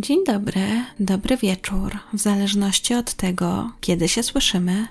Dzień 0.00 0.24
dobry, 0.24 0.84
dobry 1.00 1.36
wieczór, 1.36 1.98
w 2.12 2.18
zależności 2.18 2.94
od 2.94 3.14
tego, 3.14 3.72
kiedy 3.80 4.08
się 4.08 4.22
słyszymy. 4.22 4.88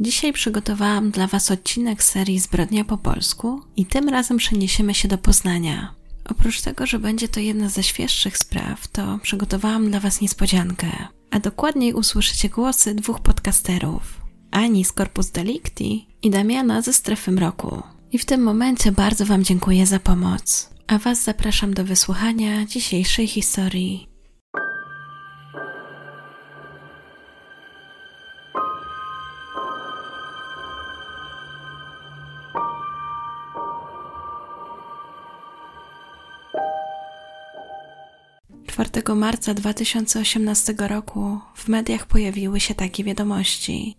Dzisiaj 0.00 0.32
przygotowałam 0.32 1.10
dla 1.10 1.26
Was 1.26 1.50
odcinek 1.50 2.02
serii 2.02 2.40
Zbrodnia 2.40 2.84
po 2.84 2.98
polsku 2.98 3.62
i 3.76 3.86
tym 3.86 4.08
razem 4.08 4.36
przeniesiemy 4.36 4.94
się 4.94 5.08
do 5.08 5.18
Poznania. 5.18 5.94
Oprócz 6.24 6.60
tego, 6.60 6.86
że 6.86 6.98
będzie 6.98 7.28
to 7.28 7.40
jedna 7.40 7.68
ze 7.68 7.82
świeższych 7.82 8.38
spraw, 8.38 8.88
to 8.88 9.18
przygotowałam 9.22 9.90
dla 9.90 10.00
Was 10.00 10.20
niespodziankę, 10.20 10.88
a 11.30 11.40
dokładniej 11.40 11.94
usłyszycie 11.94 12.48
głosy 12.48 12.94
dwóch 12.94 13.20
podcasterów. 13.20 14.20
Ani 14.50 14.84
z 14.84 14.92
Corpus 14.92 15.30
Delicti 15.30 16.06
i 16.22 16.30
Damiana 16.30 16.82
ze 16.82 16.92
Strefy 16.92 17.30
Mroku. 17.30 17.82
I 18.12 18.18
w 18.18 18.24
tym 18.24 18.42
momencie 18.42 18.92
bardzo 18.92 19.26
Wam 19.26 19.44
dziękuję 19.44 19.86
za 19.86 19.98
pomoc. 19.98 20.70
A 20.86 20.98
Was 20.98 21.22
zapraszam 21.22 21.74
do 21.74 21.84
wysłuchania 21.84 22.64
dzisiejszej 22.64 23.26
historii. 23.26 24.09
Marca 39.14 39.54
2018 39.54 40.74
roku 40.88 41.38
w 41.54 41.68
mediach 41.68 42.06
pojawiły 42.06 42.60
się 42.60 42.74
takie 42.74 43.04
wiadomości. 43.04 43.96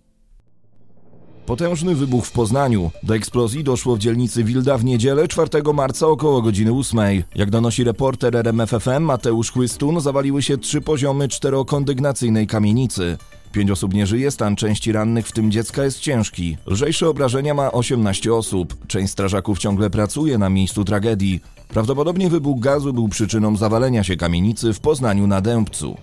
Potężny 1.46 1.96
wybuch 1.96 2.26
w 2.26 2.32
Poznaniu. 2.32 2.92
Do 3.04 3.16
eksplozji 3.16 3.64
doszło 3.64 3.96
w 3.96 4.00
dzielnicy 4.00 4.44
Wilda 4.44 4.78
w 4.78 4.86
niedzielę 4.86 5.28
4 5.28 5.50
marca 5.74 6.08
około 6.08 6.42
godziny 6.42 6.72
8. 6.74 7.00
Jak 7.36 7.50
donosi 7.50 7.84
reporter 7.84 8.36
RMFFM 8.36 9.04
Mateusz 9.04 9.52
Chłystun, 9.52 10.02
zawaliły 10.02 10.42
się 10.42 10.58
trzy 10.58 10.82
poziomy 10.82 11.28
czterokondygnacyjnej 11.28 12.48
kamienicy. 12.48 13.18
Pięć 13.52 13.72
osób 13.72 13.94
nie 13.94 14.08
żyje, 14.08 14.32
stan 14.32 14.56
części 14.56 14.92
rannych, 14.92 15.28
w 15.28 15.32
tym 15.32 15.52
dziecka, 15.52 15.84
jest 15.84 16.00
ciężki. 16.00 16.58
Lżejsze 16.66 17.10
obrażenia 17.10 17.54
ma 17.54 17.72
18 17.72 18.34
osób. 18.34 18.88
Część 18.88 19.14
strażaków 19.14 19.60
ciągle 19.60 19.90
pracuje 19.90 20.38
na 20.38 20.50
miejscu 20.50 20.84
tragedii. 20.84 21.40
Prawdopodobnie 21.68 22.30
wybuch 22.30 22.60
gazu 22.60 22.94
był 22.94 23.10
przyczyną 23.10 23.56
zawalenia 23.56 24.04
się 24.04 24.16
kamienicy 24.16 24.74
w 24.74 24.80
Poznaniu 24.80 25.28
na 25.28 25.42
Dębcu. 25.42 25.98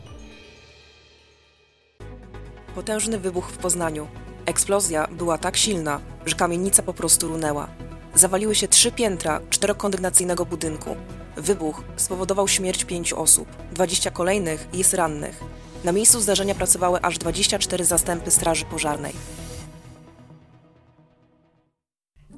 Potężny 2.74 3.18
wybuch 3.18 3.50
w 3.50 3.58
Poznaniu. 3.58 4.06
Eksplozja 4.46 5.08
była 5.18 5.38
tak 5.38 5.56
silna, 5.56 6.00
że 6.26 6.36
kamienica 6.36 6.82
po 6.82 6.94
prostu 6.94 7.28
runęła. 7.28 7.68
Zawaliły 8.14 8.54
się 8.54 8.68
trzy 8.68 8.92
piętra 8.92 9.40
czterokondygnacyjnego 9.50 10.46
budynku. 10.46 10.96
Wybuch 11.36 11.82
spowodował 11.96 12.48
śmierć 12.48 12.84
pięciu 12.84 13.20
osób, 13.20 13.48
20 13.72 14.10
kolejnych 14.10 14.68
jest 14.72 14.94
rannych. 14.94 15.40
Na 15.84 15.92
miejscu 15.92 16.20
zdarzenia 16.20 16.54
pracowały 16.54 17.02
aż 17.02 17.18
24 17.18 17.84
zastępy 17.84 18.30
straży 18.30 18.64
pożarnej. 18.64 19.12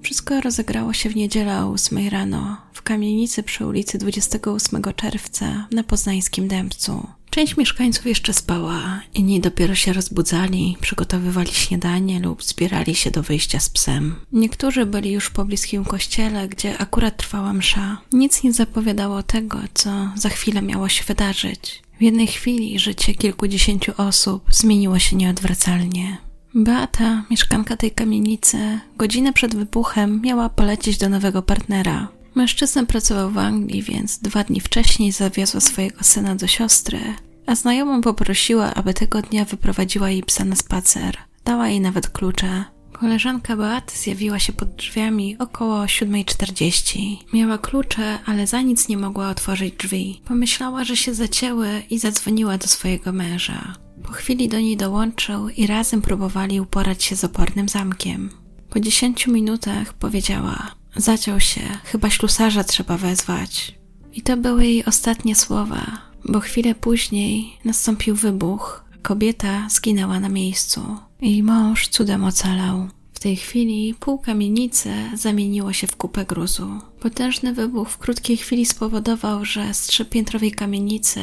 Wszystko 0.03 0.41
rozegrało 0.41 0.93
się 0.93 1.11
w 1.11 1.17
niedzielę 1.17 1.65
o 1.65 1.71
8 1.71 2.09
rano 2.09 2.57
w 2.73 2.83
kamienicy 2.83 3.43
przy 3.43 3.67
ulicy 3.67 3.99
28 3.99 4.83
czerwca 4.97 5.69
na 5.71 5.83
poznańskim 5.85 6.49
Dębcu. 6.49 7.07
Część 7.31 7.57
mieszkańców 7.57 8.07
jeszcze 8.07 8.33
spała, 8.33 9.01
inni 9.15 9.41
dopiero 9.41 9.75
się 9.75 9.93
rozbudzali, 9.93 10.77
przygotowywali 10.81 11.53
śniadanie 11.53 12.21
lub 12.21 12.45
zbierali 12.45 12.95
się 12.95 13.11
do 13.11 13.23
wyjścia 13.23 13.61
z 13.61 13.71
psem. 13.71 14.17
Niektórzy 14.33 14.87
byli 14.87 15.13
już 15.13 15.27
w 15.27 15.31
pobliskim 15.33 15.85
kościele, 15.85 16.49
gdzie 16.49 16.79
akurat 16.79 17.17
trwała 17.17 17.53
msza. 17.53 18.01
Nic 18.13 18.43
nie 18.43 18.53
zapowiadało 18.53 19.23
tego, 19.23 19.59
co 19.75 19.91
za 20.17 20.29
chwilę 20.29 20.63
miało 20.63 20.89
się 20.89 21.05
wydarzyć. 21.05 21.83
W 22.01 22.03
jednej 22.03 22.27
chwili 22.27 22.79
życie 22.79 23.15
kilkudziesięciu 23.15 23.93
osób 23.97 24.45
zmieniło 24.51 24.99
się 24.99 25.17
nieodwracalnie. 25.17 26.19
Beata, 26.55 27.25
mieszkanka 27.31 27.77
tej 27.77 27.91
kamienicy, 27.91 28.81
godzinę 28.97 29.33
przed 29.33 29.55
wybuchem 29.55 30.21
miała 30.21 30.49
polecieć 30.49 30.99
do 30.99 31.09
nowego 31.09 31.43
partnera. 31.43 32.09
Mężczyzna 32.35 32.87
pracował 32.87 33.31
w 33.31 33.39
Anglii, 33.39 33.83
więc 33.83 34.19
dwa 34.19 34.45
dni 34.45 34.61
wcześniej 34.61 35.13
zawiozła 35.13 35.61
swojego 35.61 36.05
syna 36.05 36.35
do 36.35 36.47
siostry, 36.47 37.01
a 37.47 37.55
znajomą 37.55 38.01
poprosiła, 38.01 38.75
aby 38.75 38.95
tego 38.95 39.23
dnia 39.23 39.45
wyprowadziła 39.45 40.11
jej 40.11 40.23
psa 40.23 40.45
na 40.45 40.57
spacer. 40.57 41.17
Dała 41.45 41.69
jej 41.69 41.81
nawet 41.81 42.11
klucze. 42.11 42.65
Koleżanka 43.01 43.57
Beaty 43.57 43.99
zjawiła 43.99 44.39
się 44.39 44.53
pod 44.53 44.75
drzwiami 44.75 45.39
około 45.39 45.81
7.40. 45.85 47.17
Miała 47.33 47.59
klucze, 47.59 48.19
ale 48.27 48.47
za 48.47 48.61
nic 48.61 48.89
nie 48.89 48.97
mogła 48.97 49.29
otworzyć 49.29 49.75
drzwi. 49.75 50.21
Pomyślała, 50.25 50.85
że 50.85 50.97
się 50.97 51.15
zacięły 51.15 51.83
i 51.91 51.99
zadzwoniła 51.99 52.59
do 52.59 52.67
swojego 52.67 53.13
męża. 53.13 53.75
Po 54.03 54.13
chwili 54.13 54.49
do 54.49 54.61
niej 54.61 54.77
dołączył 54.77 55.49
i 55.49 55.67
razem 55.67 56.03
próbowali 56.03 56.61
uporać 56.61 57.05
się 57.05 57.17
z 57.17 57.25
opornym 57.25 57.69
zamkiem. 57.69 58.31
Po 58.71 58.81
dziesięciu 58.81 59.33
minutach 59.33 59.95
powiedziała: 59.95 60.71
Zaciął 60.97 61.41
się, 61.41 61.61
chyba 61.85 62.11
ślusarza 62.11 62.65
trzeba 62.65 62.97
wezwać. 62.97 63.79
I 64.13 64.23
to 64.23 64.37
były 64.37 64.67
jej 64.67 64.85
ostatnie 64.85 65.35
słowa, 65.35 65.99
bo 66.25 66.41
chwilę 66.41 66.75
później 66.75 67.59
nastąpił 67.65 68.15
wybuch. 68.15 68.85
Kobieta 69.03 69.69
zginęła 69.71 70.21
na 70.21 70.29
miejscu. 70.29 71.10
Jej 71.23 71.43
mąż 71.43 71.89
cudem 71.89 72.25
ocalał. 72.25 72.89
W 73.13 73.21
tej 73.21 73.37
chwili 73.37 73.95
pół 74.01 74.19
kamienicy 74.19 74.93
zamieniło 75.15 75.73
się 75.73 75.87
w 75.87 75.97
kupę 75.97 76.25
gruzu. 76.25 76.81
Potężny 77.01 77.55
wybuch 77.55 77.89
w 77.89 77.99
krótkiej 77.99 78.37
chwili 78.37 78.67
spowodował, 78.67 79.45
że 79.45 79.75
z 79.75 79.87
trzypiętrowej 79.87 80.53
kamienicy 80.53 81.21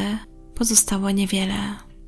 pozostało 0.55 1.11
niewiele. 1.11 1.57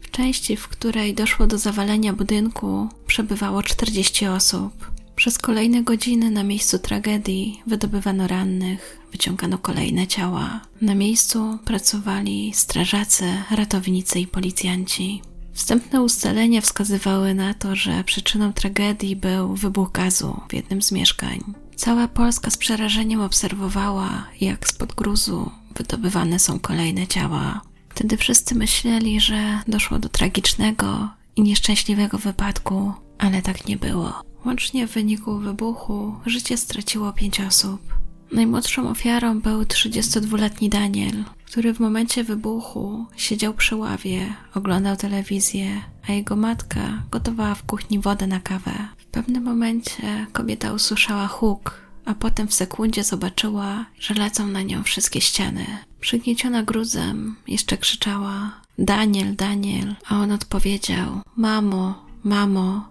W 0.02 0.12
części, 0.12 0.56
w 0.58 0.68
której 0.68 1.14
doszło 1.14 1.48
do 1.48 1.58
zawalenia 1.58 2.14
budynku, 2.14 2.90
przebywało 3.08 3.64
40 3.64 4.28
osób. 4.28 4.92
Przez 5.16 5.38
kolejne 5.38 5.84
godziny 5.84 6.32
na 6.32 6.44
miejscu 6.44 6.80
tragedii 6.80 7.62
wydobywano 7.68 8.28
rannych, 8.28 9.00
wyciągano 9.12 9.58
kolejne 9.58 10.08
ciała. 10.08 10.62
Na 10.82 10.96
miejscu 10.96 11.58
pracowali 11.66 12.52
strażacy, 12.54 13.26
ratownicy 13.52 14.20
i 14.20 14.28
policjanci. 14.28 15.22
Wstępne 15.59 16.02
ustalenia 16.02 16.62
wskazywały 16.62 17.34
na 17.34 17.53
to, 17.53 17.75
że 17.75 18.03
przyczyną 18.03 18.53
tragedii 18.53 19.16
był 19.16 19.56
wybuch 19.56 19.92
gazu 19.92 20.42
w 20.50 20.53
jednym 20.53 20.81
z 20.81 20.92
mieszkań. 20.92 21.40
Cała 21.75 22.08
Polska 22.08 22.52
z 22.52 22.58
przerażeniem 22.58 23.22
obserwowała, 23.22 24.28
jak 24.42 24.68
spod 24.68 24.94
gruzu 24.94 25.52
wydobywane 25.75 26.40
są 26.40 26.59
kolejne 26.59 27.08
ciała. 27.08 27.62
Wtedy 27.90 28.18
wszyscy 28.18 28.56
myśleli, 28.56 29.19
że 29.19 29.59
doszło 29.68 30.00
do 30.00 30.09
tragicznego 30.09 31.09
i 31.36 31.42
nieszczęśliwego 31.42 32.18
wypadku, 32.18 32.94
ale 33.18 33.42
tak 33.42 33.68
nie 33.68 33.78
było. 33.78 34.14
Łącznie 34.46 34.88
w 34.88 34.92
wyniku 34.92 35.40
wybuchu 35.40 36.16
życie 36.25 36.58
straciło 36.58 37.14
pięć 37.14 37.40
osób. 37.40 37.99
Najmłodszą 38.32 38.90
ofiarą 38.90 39.42
był 39.42 39.62
32-letni 39.62 40.70
Daniel, 40.70 41.24
który 41.46 41.74
w 41.74 41.80
momencie 41.80 42.24
wybuchu 42.24 43.06
siedział 43.18 43.54
przy 43.54 43.76
ławie, 43.76 44.34
oglądał 44.56 44.96
telewizję, 44.96 45.82
a 46.08 46.12
jego 46.12 46.36
matka 46.36 47.04
gotowała 47.12 47.56
w 47.56 47.64
kuchni 47.64 48.00
wodę 48.00 48.28
na 48.28 48.40
kawę. 48.40 48.72
W 48.98 49.06
pewnym 49.06 49.44
momencie 49.44 50.28
kobieta 50.34 50.74
usłyszała 50.74 51.28
huk, 51.28 51.82
a 52.06 52.14
potem 52.14 52.48
w 52.48 52.54
sekundzie 52.54 53.04
zobaczyła, 53.04 53.86
że 54.00 54.14
lecą 54.14 54.48
na 54.48 54.62
nią 54.62 54.84
wszystkie 54.84 55.22
ściany. 55.22 55.66
Przygnieciona 56.00 56.64
gruzem 56.64 57.36
jeszcze 57.48 57.78
krzyczała: 57.78 58.62
Daniel, 58.78 59.36
Daniel, 59.36 59.96
a 60.08 60.20
on 60.20 60.32
odpowiedział: 60.32 61.22
Mamo, 61.36 62.06
mamo. 62.24 62.90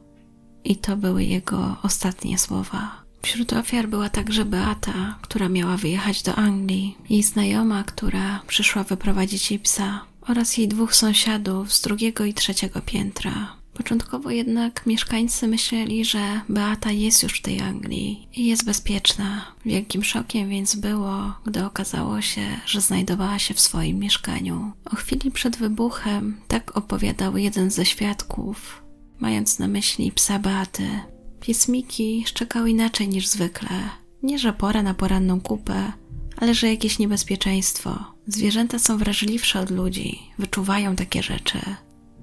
I 0.65 0.77
to 0.77 0.97
były 0.97 1.25
jego 1.25 1.77
ostatnie 1.83 2.39
słowa. 2.39 2.98
Wśród 3.23 3.53
ofiar 3.53 3.89
była 3.89 4.09
także 4.09 4.45
Beata, 4.45 5.19
która 5.23 5.49
miała 5.49 5.77
wyjechać 5.77 6.23
do 6.23 6.35
Anglii, 6.35 6.97
jej 7.11 7.23
znajoma, 7.23 7.85
która 7.85 8.41
przyszła 8.47 8.85
wyprowadzić 8.85 9.51
jej 9.51 9.61
psa, 9.61 10.05
oraz 10.21 10.57
jej 10.59 10.69
dwóch 10.69 10.95
sąsiadów 10.95 11.73
z 11.73 11.81
drugiego 11.81 12.25
i 12.25 12.35
trzeciego 12.35 12.81
piętra. 12.81 13.59
Początkowo 13.75 14.31
jednak 14.31 14.87
mieszkańcy 14.87 15.49
myśleli, 15.49 16.05
że 16.05 16.41
Beata 16.49 16.91
jest 16.91 17.23
już 17.23 17.39
w 17.39 17.43
tej 17.43 17.61
Anglii 17.61 18.29
i 18.35 18.47
jest 18.47 18.65
bezpieczna. 18.65 19.45
Wielkim 19.67 20.05
szokiem 20.05 20.49
więc 20.49 20.75
było, 20.75 21.35
gdy 21.47 21.65
okazało 21.65 22.21
się, 22.21 22.47
że 22.67 22.81
znajdowała 22.81 23.39
się 23.39 23.55
w 23.55 23.61
swoim 23.61 23.99
mieszkaniu. 23.99 24.73
O 24.85 24.97
chwili 24.97 25.31
przed 25.31 25.57
wybuchem 25.57 26.41
tak 26.49 26.77
opowiadał 26.77 27.37
jeden 27.37 27.71
ze 27.71 27.85
świadków, 27.85 28.83
mając 29.19 29.59
na 29.59 29.69
myśli 29.69 30.13
psa 30.13 30.39
Beaty. 30.39 30.89
Pies 31.41 31.69
Miki 31.69 32.25
szczekał 32.27 32.67
inaczej 32.67 33.09
niż 33.09 33.29
zwykle. 33.29 33.69
Nie, 34.23 34.39
że 34.39 34.53
pora 34.53 34.83
na 34.83 34.95
poranną 34.95 35.41
kupę, 35.41 35.93
ale 36.37 36.55
że 36.55 36.69
jakieś 36.69 36.99
niebezpieczeństwo. 36.99 38.05
Zwierzęta 38.27 38.79
są 38.79 38.99
wrażliwsze 38.99 39.61
od 39.61 39.71
ludzi, 39.71 40.19
wyczuwają 40.39 40.97
takie 40.97 41.23
rzeczy. 41.23 41.59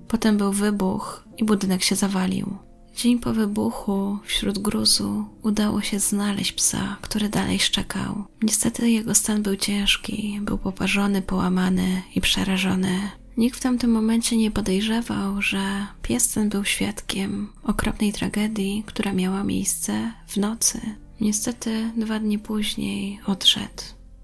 Potem 0.07 0.37
był 0.37 0.51
wybuch 0.51 1.23
i 1.37 1.43
budynek 1.43 1.83
się 1.83 1.95
zawalił. 1.95 2.57
Dzień 2.95 3.19
po 3.19 3.33
wybuchu, 3.33 4.17
wśród 4.23 4.59
gruzu, 4.59 5.25
udało 5.43 5.81
się 5.81 5.99
znaleźć 5.99 6.51
psa, 6.51 6.97
który 7.01 7.29
dalej 7.29 7.59
szczekał. 7.59 8.23
Niestety 8.41 8.89
jego 8.91 9.15
stan 9.15 9.43
był 9.43 9.55
ciężki, 9.55 10.39
był 10.41 10.57
poparzony, 10.57 11.21
połamany 11.21 12.01
i 12.15 12.21
przerażony. 12.21 13.11
Nikt 13.37 13.59
w 13.59 13.63
tamtym 13.63 13.91
momencie 13.91 14.37
nie 14.37 14.51
podejrzewał, 14.51 15.41
że 15.41 15.87
pies 16.01 16.29
ten 16.29 16.49
był 16.49 16.65
świadkiem 16.65 17.47
okropnej 17.63 18.13
tragedii, 18.13 18.83
która 18.85 19.13
miała 19.13 19.43
miejsce 19.43 20.11
w 20.27 20.37
nocy. 20.37 20.81
Niestety 21.21 21.91
dwa 21.97 22.19
dni 22.19 22.39
później 22.39 23.19
odszedł. 23.25 23.83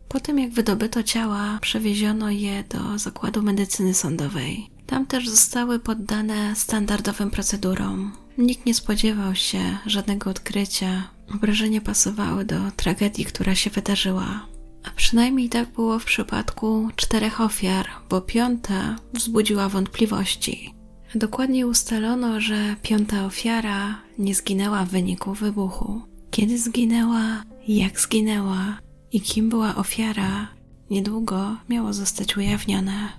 Po 0.10 0.20
tym 0.20 0.40
jak 0.40 0.52
wydobyto 0.52 1.04
ciała, 1.04 1.60
przewieziono 1.62 2.30
je 2.30 2.64
do 2.64 2.98
zakładu 2.98 3.44
medycyny 3.44 3.94
sądowej. 3.94 4.70
Tam 4.88 5.06
też 5.06 5.30
zostały 5.30 5.80
poddane 5.80 6.56
standardowym 6.56 7.32
procedurom. 7.32 8.12
Nikt 8.38 8.66
nie 8.66 8.74
spodziewał 8.74 9.36
się 9.36 9.78
żadnego 9.86 10.30
odkrycia. 10.30 11.10
Obrażenia 11.36 11.82
pasowały 11.82 12.46
do 12.46 12.72
tragedii, 12.76 13.26
która 13.26 13.56
się 13.56 13.70
wydarzyła. 13.70 14.51
A 14.84 14.90
przynajmniej 14.96 15.50
tak 15.50 15.70
było 15.70 16.00
w 16.00 16.06
przypadku 16.06 16.90
czterech 16.96 17.42
ofiar, 17.42 17.88
bo 18.10 18.22
piąta 18.22 18.96
wzbudziła 19.14 19.70
wątpliwości. 19.70 20.74
Dokładnie 21.16 21.68
ustalono, 21.68 22.42
że 22.42 22.76
piąta 22.82 23.26
ofiara 23.26 24.02
nie 24.18 24.36
zginęła 24.36 24.86
w 24.86 24.90
wyniku 24.90 25.34
wybuchu. 25.34 26.02
Kiedy 26.32 26.58
zginęła, 26.58 27.44
jak 27.68 28.00
zginęła 28.00 28.78
i 29.12 29.22
kim 29.22 29.50
była 29.50 29.76
ofiara, 29.76 30.48
niedługo 30.90 31.56
miało 31.70 31.94
zostać 31.94 32.38
ujawnione. 32.38 33.10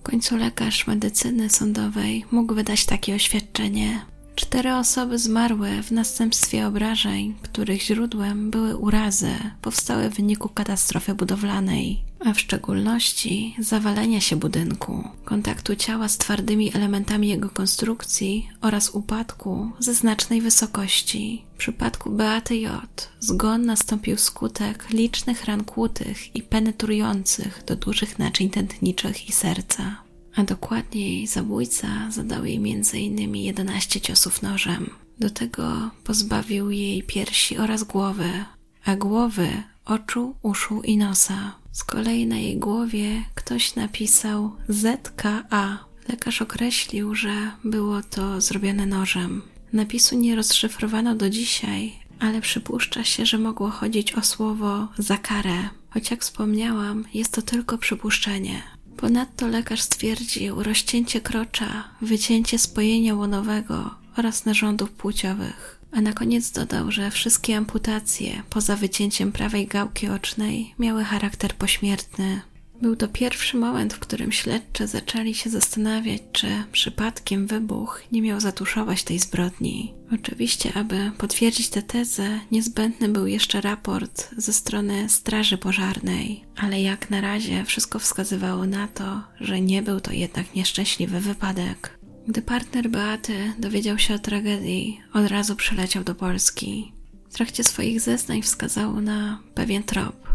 W 0.00 0.02
końcu 0.02 0.36
lekarz 0.36 0.86
medycyny 0.86 1.50
sądowej 1.50 2.24
mógł 2.30 2.54
wydać 2.54 2.86
takie 2.86 3.14
oświadczenie. 3.14 4.00
Cztery 4.38 4.74
osoby 4.74 5.18
zmarły 5.18 5.82
w 5.82 5.90
następstwie 5.90 6.66
obrażeń, 6.66 7.34
których 7.42 7.82
źródłem 7.82 8.50
były 8.50 8.76
urazy 8.76 9.30
powstałe 9.62 10.10
w 10.10 10.16
wyniku 10.16 10.48
katastrofy 10.48 11.14
budowlanej, 11.14 12.02
a 12.26 12.32
w 12.32 12.40
szczególności 12.40 13.56
zawalenia 13.58 14.20
się 14.20 14.36
budynku, 14.36 15.08
kontaktu 15.24 15.76
ciała 15.76 16.08
z 16.08 16.18
twardymi 16.18 16.76
elementami 16.76 17.28
jego 17.28 17.50
konstrukcji 17.50 18.48
oraz 18.60 18.90
upadku 18.90 19.72
ze 19.78 19.94
znacznej 19.94 20.40
wysokości. 20.40 21.44
W 21.54 21.58
przypadku 21.58 22.10
Beaty 22.10 22.56
J. 22.56 23.10
zgon 23.20 23.66
nastąpił 23.66 24.16
skutek 24.16 24.90
licznych 24.90 25.44
ran 25.44 25.64
kłutych 25.64 26.36
i 26.36 26.42
penetrujących 26.42 27.62
do 27.66 27.76
dużych 27.76 28.18
naczyń 28.18 28.50
tętniczych 28.50 29.28
i 29.28 29.32
serca 29.32 30.07
a 30.38 30.44
dokładniej 30.44 31.26
zabójca 31.26 32.10
zadał 32.10 32.44
jej 32.44 32.56
m.in. 32.56 33.36
11 33.36 34.00
ciosów 34.00 34.42
nożem. 34.42 34.90
Do 35.18 35.30
tego 35.30 35.90
pozbawił 36.04 36.70
jej 36.70 37.02
piersi 37.02 37.58
oraz 37.58 37.84
głowy, 37.84 38.44
a 38.84 38.96
głowy, 38.96 39.48
oczu, 39.84 40.34
uszu 40.42 40.82
i 40.82 40.96
nosa. 40.96 41.54
Z 41.72 41.84
kolei 41.84 42.26
na 42.26 42.36
jej 42.36 42.56
głowie 42.56 43.24
ktoś 43.34 43.74
napisał 43.74 44.56
ZKA. 44.68 45.84
Lekarz 46.08 46.42
określił, 46.42 47.14
że 47.14 47.50
było 47.64 48.02
to 48.02 48.40
zrobione 48.40 48.86
nożem. 48.86 49.42
Napisu 49.72 50.18
nie 50.18 50.36
rozszyfrowano 50.36 51.14
do 51.14 51.30
dzisiaj, 51.30 51.92
ale 52.18 52.40
przypuszcza 52.40 53.04
się, 53.04 53.26
że 53.26 53.38
mogło 53.38 53.70
chodzić 53.70 54.12
o 54.12 54.22
słowo 54.22 54.88
za 54.98 55.16
karę. 55.16 55.68
Choć 55.90 56.10
jak 56.10 56.22
wspomniałam, 56.22 57.04
jest 57.14 57.32
to 57.32 57.42
tylko 57.42 57.78
przypuszczenie. 57.78 58.77
Ponadto 59.00 59.46
lekarz 59.46 59.82
stwierdził 59.82 60.62
rozcięcie 60.62 61.20
krocza, 61.20 61.84
wycięcie 62.00 62.58
spojenia 62.58 63.14
łonowego 63.14 63.94
oraz 64.16 64.44
narządów 64.44 64.90
płciowych. 64.90 65.80
A 65.92 66.00
na 66.00 66.12
koniec 66.12 66.50
dodał, 66.50 66.92
że 66.92 67.10
wszystkie 67.10 67.56
amputacje, 67.56 68.42
poza 68.50 68.76
wycięciem 68.76 69.32
prawej 69.32 69.66
gałki 69.66 70.08
ocznej, 70.08 70.74
miały 70.78 71.04
charakter 71.04 71.54
pośmiertny. 71.54 72.40
Był 72.82 72.96
to 72.96 73.08
pierwszy 73.08 73.56
moment, 73.56 73.94
w 73.94 73.98
którym 73.98 74.32
śledczy 74.32 74.86
zaczęli 74.86 75.34
się 75.34 75.50
zastanawiać, 75.50 76.22
czy 76.32 76.46
przypadkiem 76.72 77.46
wybuch 77.46 78.02
nie 78.12 78.22
miał 78.22 78.40
zatuszować 78.40 79.02
tej 79.02 79.18
zbrodni. 79.18 79.94
Oczywiście, 80.14 80.72
aby 80.74 81.12
potwierdzić 81.18 81.68
tę 81.68 81.82
tezę, 81.82 82.40
niezbędny 82.50 83.08
był 83.08 83.26
jeszcze 83.26 83.60
raport 83.60 84.28
ze 84.36 84.52
strony 84.52 85.08
Straży 85.08 85.58
Pożarnej, 85.58 86.44
ale 86.56 86.82
jak 86.82 87.10
na 87.10 87.20
razie 87.20 87.64
wszystko 87.64 87.98
wskazywało 87.98 88.66
na 88.66 88.88
to, 88.88 89.22
że 89.40 89.60
nie 89.60 89.82
był 89.82 90.00
to 90.00 90.12
jednak 90.12 90.54
nieszczęśliwy 90.54 91.20
wypadek. 91.20 91.98
Gdy 92.28 92.42
partner 92.42 92.90
Beaty 92.90 93.52
dowiedział 93.58 93.98
się 93.98 94.14
o 94.14 94.18
tragedii, 94.18 95.00
od 95.12 95.26
razu 95.26 95.56
przyleciał 95.56 96.04
do 96.04 96.14
Polski. 96.14 96.92
W 97.30 97.34
trakcie 97.34 97.64
swoich 97.64 98.00
zeznań 98.00 98.42
wskazał 98.42 99.00
na 99.00 99.42
pewien 99.54 99.82
trop 99.82 100.27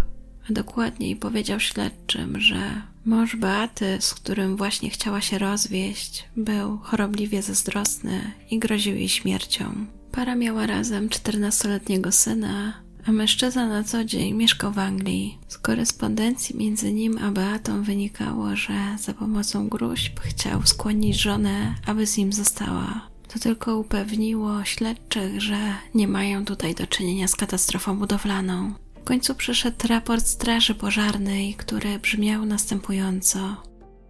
dokładniej 0.49 1.15
powiedział 1.15 1.59
śledczym, 1.59 2.41
że 2.41 2.81
mąż 3.05 3.35
Beaty, 3.35 3.97
z 3.99 4.13
którym 4.13 4.57
właśnie 4.57 4.89
chciała 4.89 5.21
się 5.21 5.37
rozwieść, 5.37 6.25
był 6.37 6.77
chorobliwie 6.77 7.41
zazdrosny 7.41 8.31
i 8.51 8.59
groził 8.59 8.95
jej 8.95 9.09
śmiercią. 9.09 9.85
Para 10.11 10.35
miała 10.35 10.67
razem 10.67 11.09
14-letniego 11.09 12.11
syna, 12.11 12.73
a 13.05 13.11
mężczyzna 13.11 13.67
na 13.67 13.83
co 13.83 14.03
dzień 14.03 14.33
mieszkał 14.33 14.71
w 14.71 14.79
Anglii. 14.79 15.37
Z 15.47 15.57
korespondencji 15.57 16.57
między 16.57 16.93
nim 16.93 17.17
a 17.17 17.31
Beatą 17.31 17.83
wynikało, 17.83 18.55
że 18.55 18.73
za 18.99 19.13
pomocą 19.13 19.69
gruźb 19.69 20.19
chciał 20.19 20.65
skłonić 20.65 21.21
żonę, 21.21 21.75
aby 21.85 22.07
z 22.07 22.17
nim 22.17 22.33
została. 22.33 23.07
To 23.33 23.39
tylko 23.39 23.77
upewniło 23.77 24.63
śledczych, 24.63 25.41
że 25.41 25.57
nie 25.95 26.07
mają 26.07 26.45
tutaj 26.45 26.75
do 26.75 26.87
czynienia 26.87 27.27
z 27.27 27.35
katastrofą 27.35 27.97
budowlaną. 27.99 28.73
W 29.03 29.05
końcu 29.05 29.35
przyszedł 29.35 29.87
raport 29.87 30.27
Straży 30.27 30.75
Pożarnej, 30.75 31.53
który 31.53 31.99
brzmiał 31.99 32.45
następująco. 32.45 33.55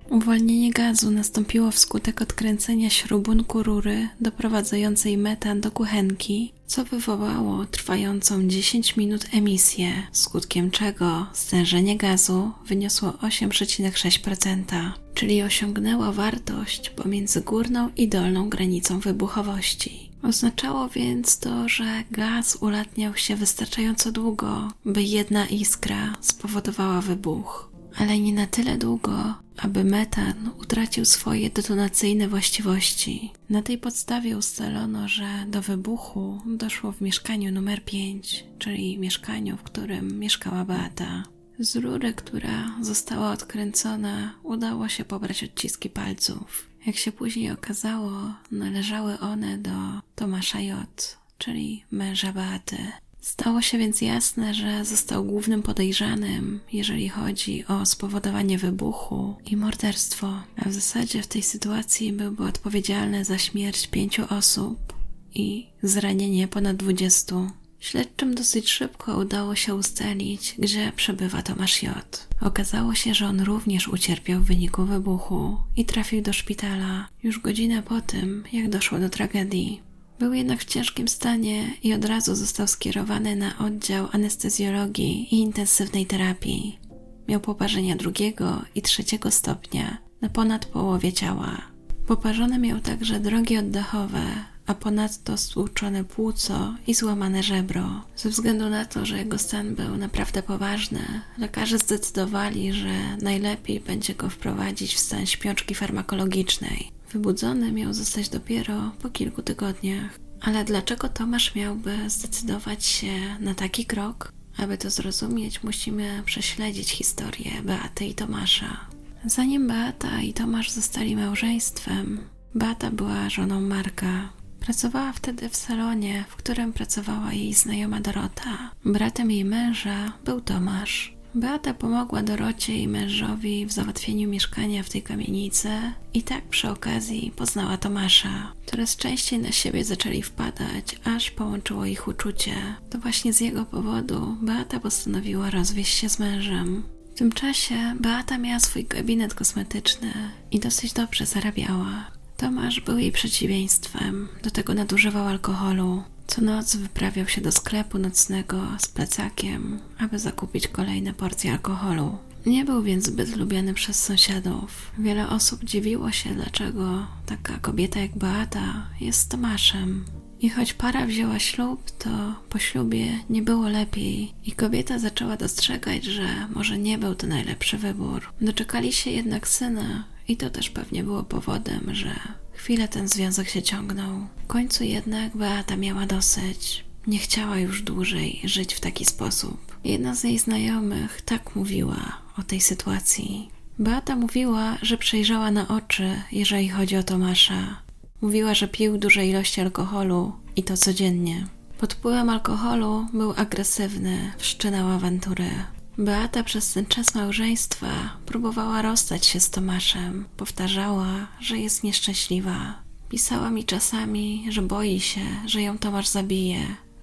Uwolnienie 0.10 0.72
gazu 0.72 1.12
nastąpiło 1.12 1.72
wskutek 1.72 2.22
odkręcenia 2.22 2.90
śrubunku 2.90 3.64
rury 3.64 4.08
doprowadzającej 4.22 5.18
metan 5.18 5.62
do 5.62 5.72
kuchenki, 5.72 6.54
co 6.68 6.86
wywołało 6.86 7.66
trwającą 7.66 8.48
10 8.48 8.98
minut 8.98 9.26
emisję, 9.32 9.94
skutkiem 10.12 10.72
czego 10.72 11.28
stężenie 11.34 11.98
gazu 11.98 12.52
wyniosło 12.66 13.10
8,6%, 13.10 14.92
czyli 15.14 15.42
osiągnęło 15.42 16.12
wartość 16.12 16.90
pomiędzy 16.90 17.42
górną 17.42 17.90
i 17.98 18.08
dolną 18.08 18.50
granicą 18.50 19.00
wybuchowości. 19.00 20.13
Oznaczało 20.24 20.90
więc 20.90 21.40
to, 21.40 21.70
że 21.70 22.04
gaz 22.12 22.56
ulatniał 22.56 23.16
się 23.16 23.36
wystarczająco 23.36 24.12
długo, 24.12 24.72
by 24.86 25.04
jedna 25.04 25.48
iskra 25.48 26.16
spowodowała 26.22 27.02
wybuch, 27.02 27.72
ale 27.98 28.20
nie 28.20 28.34
na 28.34 28.48
tyle 28.48 28.78
długo, 28.78 29.34
aby 29.58 29.84
metan 29.84 30.52
utracił 30.62 31.06
swoje 31.06 31.50
detonacyjne 31.50 32.28
właściwości. 32.28 33.32
Na 33.50 33.62
tej 33.62 33.78
podstawie 33.78 34.38
ustalono, 34.38 35.08
że 35.08 35.46
do 35.48 35.62
wybuchu 35.62 36.42
doszło 36.46 36.92
w 36.92 37.02
mieszkaniu 37.02 37.52
numer 37.52 37.86
5, 37.86 38.46
czyli 38.60 39.00
mieszkaniu, 39.00 39.58
w 39.58 39.64
którym 39.64 40.20
mieszkała 40.20 40.66
Beata. 40.66 41.24
Z 41.60 41.76
rury, 41.76 42.14
która 42.14 42.76
została 42.82 43.32
odkręcona, 43.32 44.34
udało 44.44 44.90
się 44.90 45.06
pobrać 45.06 45.44
odciski 45.44 45.90
palców. 45.90 46.73
Jak 46.86 46.96
się 46.96 47.12
później 47.12 47.52
okazało, 47.52 48.12
należały 48.52 49.20
one 49.20 49.58
do 49.58 49.72
Tomasza 50.16 50.60
J., 50.60 51.18
czyli 51.38 51.84
męża 51.92 52.34
Beaty. 52.34 52.78
Stało 53.22 53.62
się 53.62 53.78
więc 53.78 54.02
jasne, 54.02 54.54
że 54.54 54.86
został 54.86 55.24
głównym 55.24 55.64
podejrzanym, 55.64 56.60
jeżeli 56.74 57.10
chodzi 57.10 57.66
o 57.66 57.86
spowodowanie 57.86 58.58
wybuchu 58.58 59.36
i 59.46 59.58
morderstwo, 59.58 60.34
a 60.56 60.70
w 60.70 60.74
zasadzie 60.74 61.22
w 61.22 61.28
tej 61.28 61.44
sytuacji 61.44 62.14
byłby 62.14 62.44
odpowiedzialny 62.46 63.26
za 63.26 63.38
śmierć 63.38 63.88
pięciu 63.88 64.24
osób 64.30 64.94
i 65.34 65.68
zranienie 65.84 66.48
ponad 66.48 66.76
dwudziestu. 66.76 67.50
Śledczym 67.84 68.36
dosyć 68.36 68.70
szybko 68.70 69.18
udało 69.18 69.56
się 69.56 69.76
ustalić, 69.76 70.56
gdzie 70.60 70.92
przebywa 70.96 71.42
Tomasz 71.42 71.84
J. 71.84 72.28
Okazało 72.42 72.96
się, 72.96 73.14
że 73.14 73.28
on 73.28 73.42
również 73.42 73.88
ucierpiał 73.88 74.42
w 74.42 74.46
wyniku 74.46 74.86
wybuchu 74.86 75.58
i 75.76 75.86
trafił 75.86 76.22
do 76.22 76.34
szpitala 76.34 77.08
już 77.24 77.40
godzinę 77.40 77.84
po 77.84 78.02
tym, 78.02 78.44
jak 78.54 78.70
doszło 78.70 79.00
do 79.00 79.10
tragedii. 79.10 79.82
Był 80.20 80.34
jednak 80.34 80.60
w 80.60 80.66
ciężkim 80.66 81.08
stanie 81.08 81.74
i 81.84 81.94
od 81.94 82.06
razu 82.06 82.36
został 82.36 82.68
skierowany 82.68 83.36
na 83.36 83.58
oddział 83.58 84.08
anestezjologii 84.12 85.36
i 85.36 85.40
intensywnej 85.40 86.06
terapii. 86.06 86.80
Miał 87.28 87.40
poparzenia 87.40 87.96
drugiego 87.96 88.62
i 88.76 88.82
trzeciego 88.82 89.32
stopnia 89.32 89.98
na 90.22 90.30
ponad 90.30 90.66
połowie 90.66 91.14
ciała. 91.14 91.62
Poparzone 92.08 92.60
miał 92.60 92.80
także 92.80 93.20
drogi 93.20 93.58
oddechowe, 93.58 94.24
a 94.68 94.74
ponadto 94.74 95.38
stłuczone 95.38 96.04
płuco 96.04 96.76
i 96.88 96.94
złamane 96.94 97.44
żebro. 97.44 98.02
Ze 98.16 98.30
względu 98.30 98.70
na 98.70 98.86
to, 98.86 99.06
że 99.06 99.18
jego 99.18 99.38
stan 99.38 99.76
był 99.76 99.98
naprawdę 99.98 100.44
poważny, 100.44 101.22
lekarze 101.38 101.78
zdecydowali, 101.78 102.74
że 102.74 103.18
najlepiej 103.22 103.80
będzie 103.80 104.16
go 104.16 104.30
wprowadzić 104.30 104.96
w 104.96 105.00
stan 105.00 105.26
śpiączki 105.26 105.76
farmakologicznej. 105.76 106.92
Wybudzony 107.12 107.72
miał 107.72 107.94
zostać 107.94 108.30
dopiero 108.30 108.92
po 109.02 109.10
kilku 109.10 109.42
tygodniach. 109.42 110.20
Ale 110.42 110.64
dlaczego 110.64 111.10
Tomasz 111.10 111.56
miałby 111.56 112.10
zdecydować 112.10 112.86
się 112.86 113.14
na 113.40 113.56
taki 113.56 113.86
krok? 113.86 114.32
Aby 114.58 114.78
to 114.78 114.90
zrozumieć, 114.90 115.64
musimy 115.64 116.24
prześledzić 116.26 116.92
historię 116.92 117.52
Beaty 117.64 118.06
i 118.06 118.16
Tomasza. 118.16 118.78
Zanim 119.26 119.68
Beata 119.68 120.22
i 120.22 120.34
Tomasz 120.34 120.72
zostali 120.72 121.16
małżeństwem, 121.16 122.20
Beata 122.56 122.92
była 122.92 123.30
żoną 123.30 123.62
Marka. 123.62 124.30
Pracowała 124.64 125.14
wtedy 125.14 125.50
w 125.50 125.56
salonie, 125.56 126.26
w 126.30 126.36
którym 126.36 126.74
pracowała 126.74 127.34
jej 127.34 127.54
znajoma 127.54 128.00
Dorota. 128.00 128.72
Bratem 128.86 129.32
jej 129.32 129.46
męża 129.46 130.14
był 130.26 130.42
Tomasz. 130.42 131.14
Beata 131.36 131.74
pomogła 131.74 132.24
Dorocie 132.24 132.78
i 132.78 132.88
mężowi 132.88 133.66
w 133.66 133.72
załatwieniu 133.72 134.30
mieszkania 134.30 134.84
w 134.84 134.90
tej 134.90 135.02
kamienicy 135.02 135.70
i 136.14 136.24
tak 136.24 136.44
przy 136.44 136.70
okazji 136.70 137.34
poznała 137.36 137.78
Tomasza. 137.78 138.54
Coraz 138.66 138.96
częściej 138.96 139.40
na 139.40 139.52
siebie 139.52 139.84
zaczęli 139.84 140.22
wpadać, 140.22 141.00
aż 141.04 141.32
połączyło 141.32 141.86
ich 141.86 142.08
uczucie. 142.08 142.56
To 142.90 142.98
właśnie 142.98 143.34
z 143.34 143.42
jego 143.42 143.66
powodu 143.66 144.38
Beata 144.42 144.80
postanowiła 144.80 145.50
rozwieść 145.50 145.98
się 145.98 146.10
z 146.10 146.20
mężem. 146.20 146.84
W 147.16 147.18
tym 147.18 147.32
czasie 147.32 147.96
Beata 148.00 148.38
miała 148.38 148.60
swój 148.60 148.86
gabinet 148.86 149.34
kosmetyczny 149.34 150.14
i 150.52 150.60
dosyć 150.60 150.94
dobrze 150.94 151.26
zarabiała. 151.26 152.13
Tomasz 152.38 152.82
był 152.82 152.98
jej 152.98 153.12
przeciwieństwem, 153.12 154.28
do 154.44 154.52
tego 154.52 154.74
nadużywał 154.74 155.28
alkoholu. 155.28 156.04
Co 156.28 156.42
noc 156.42 156.76
wyprawiał 156.76 157.28
się 157.28 157.42
do 157.42 157.52
sklepu 157.52 158.00
nocnego 158.00 158.62
z 158.80 158.88
plecakiem, 158.88 159.80
aby 160.00 160.20
zakupić 160.20 160.68
kolejne 160.68 161.14
porcje 161.14 161.52
alkoholu. 161.52 162.18
Nie 162.46 162.66
był 162.66 162.84
więc 162.84 163.06
zbyt 163.06 163.36
lubiany 163.36 163.74
przez 163.74 164.04
sąsiadów. 164.04 164.92
Wiele 164.98 165.30
osób 165.30 165.64
dziwiło 165.64 166.12
się, 166.12 166.30
dlaczego 166.36 167.08
taka 167.26 167.58
kobieta 167.58 168.00
jak 168.00 168.18
Beata 168.18 168.88
jest 169.02 169.30
Tomaszem. 169.30 170.06
I 170.40 170.50
choć 170.50 170.74
para 170.74 171.06
wzięła 171.06 171.40
ślub, 171.40 171.92
to 171.92 172.10
po 172.50 172.60
ślubie 172.60 173.20
nie 173.30 173.42
było 173.42 173.70
lepiej 173.70 174.34
i 174.46 174.52
kobieta 174.52 175.00
zaczęła 175.00 175.38
dostrzegać, 175.38 176.04
że 176.04 176.28
może 176.56 176.78
nie 176.78 176.98
był 176.98 177.16
to 177.16 177.28
najlepszy 177.28 177.78
wybór. 177.78 178.34
Doczekali 178.42 178.94
się 178.94 179.12
jednak 179.12 179.48
syna 179.48 180.04
i 180.28 180.38
to 180.38 180.50
też 180.50 180.70
pewnie 180.70 181.04
było 181.04 181.24
powodem, 181.24 181.96
że 181.96 182.20
chwilę 182.54 182.88
ten 182.88 183.08
związek 183.08 183.50
się 183.50 183.62
ciągnął. 183.62 184.28
W 184.44 184.48
końcu 184.48 184.84
jednak 184.84 185.38
Beata 185.38 185.76
miała 185.76 186.06
dosyć. 186.06 186.86
Nie 187.08 187.18
chciała 187.18 187.58
już 187.58 187.82
dłużej 187.82 188.42
żyć 188.44 188.74
w 188.74 188.80
taki 188.80 189.06
sposób. 189.06 189.78
Jedna 189.84 190.16
z 190.16 190.24
jej 190.24 190.40
znajomych 190.40 191.22
tak 191.22 191.56
mówiła 191.56 192.18
o 192.38 192.44
tej 192.44 192.62
sytuacji. 192.62 193.50
Beata 193.80 194.16
mówiła, 194.16 194.78
że 194.82 194.98
przejrzała 194.98 195.52
na 195.52 195.68
oczy, 195.68 196.22
jeżeli 196.32 196.70
chodzi 196.70 196.98
o 196.98 197.04
Tomasza. 197.04 197.78
Mówiła, 198.22 198.54
że 198.54 198.68
pił 198.68 198.98
duże 198.98 199.26
ilości 199.26 199.62
alkoholu 199.62 200.34
i 200.56 200.64
to 200.64 200.78
codziennie. 200.78 201.48
Pod 201.78 201.94
wpływem 201.94 202.30
alkoholu 202.30 203.08
był 203.14 203.34
agresywny, 203.38 204.32
wszczynał 204.38 204.90
awantury. 204.90 205.50
Beata 205.98 206.44
przez 206.44 206.74
ten 206.74 206.86
czas 206.86 207.16
małżeństwa 207.16 208.18
próbowała 208.26 208.82
rozstać 208.82 209.26
się 209.26 209.40
z 209.40 209.50
Tomaszem. 209.50 210.26
Powtarzała, 210.38 211.28
że 211.40 211.58
jest 211.58 211.84
nieszczęśliwa. 211.84 212.84
Pisała 213.10 213.50
mi 213.50 213.66
czasami, 213.66 214.46
że 214.50 214.62
boi 214.62 215.00
się, 215.00 215.22
że 215.46 215.62
ją 215.62 215.78
Tomasz 215.78 216.08
zabije, 216.08 216.60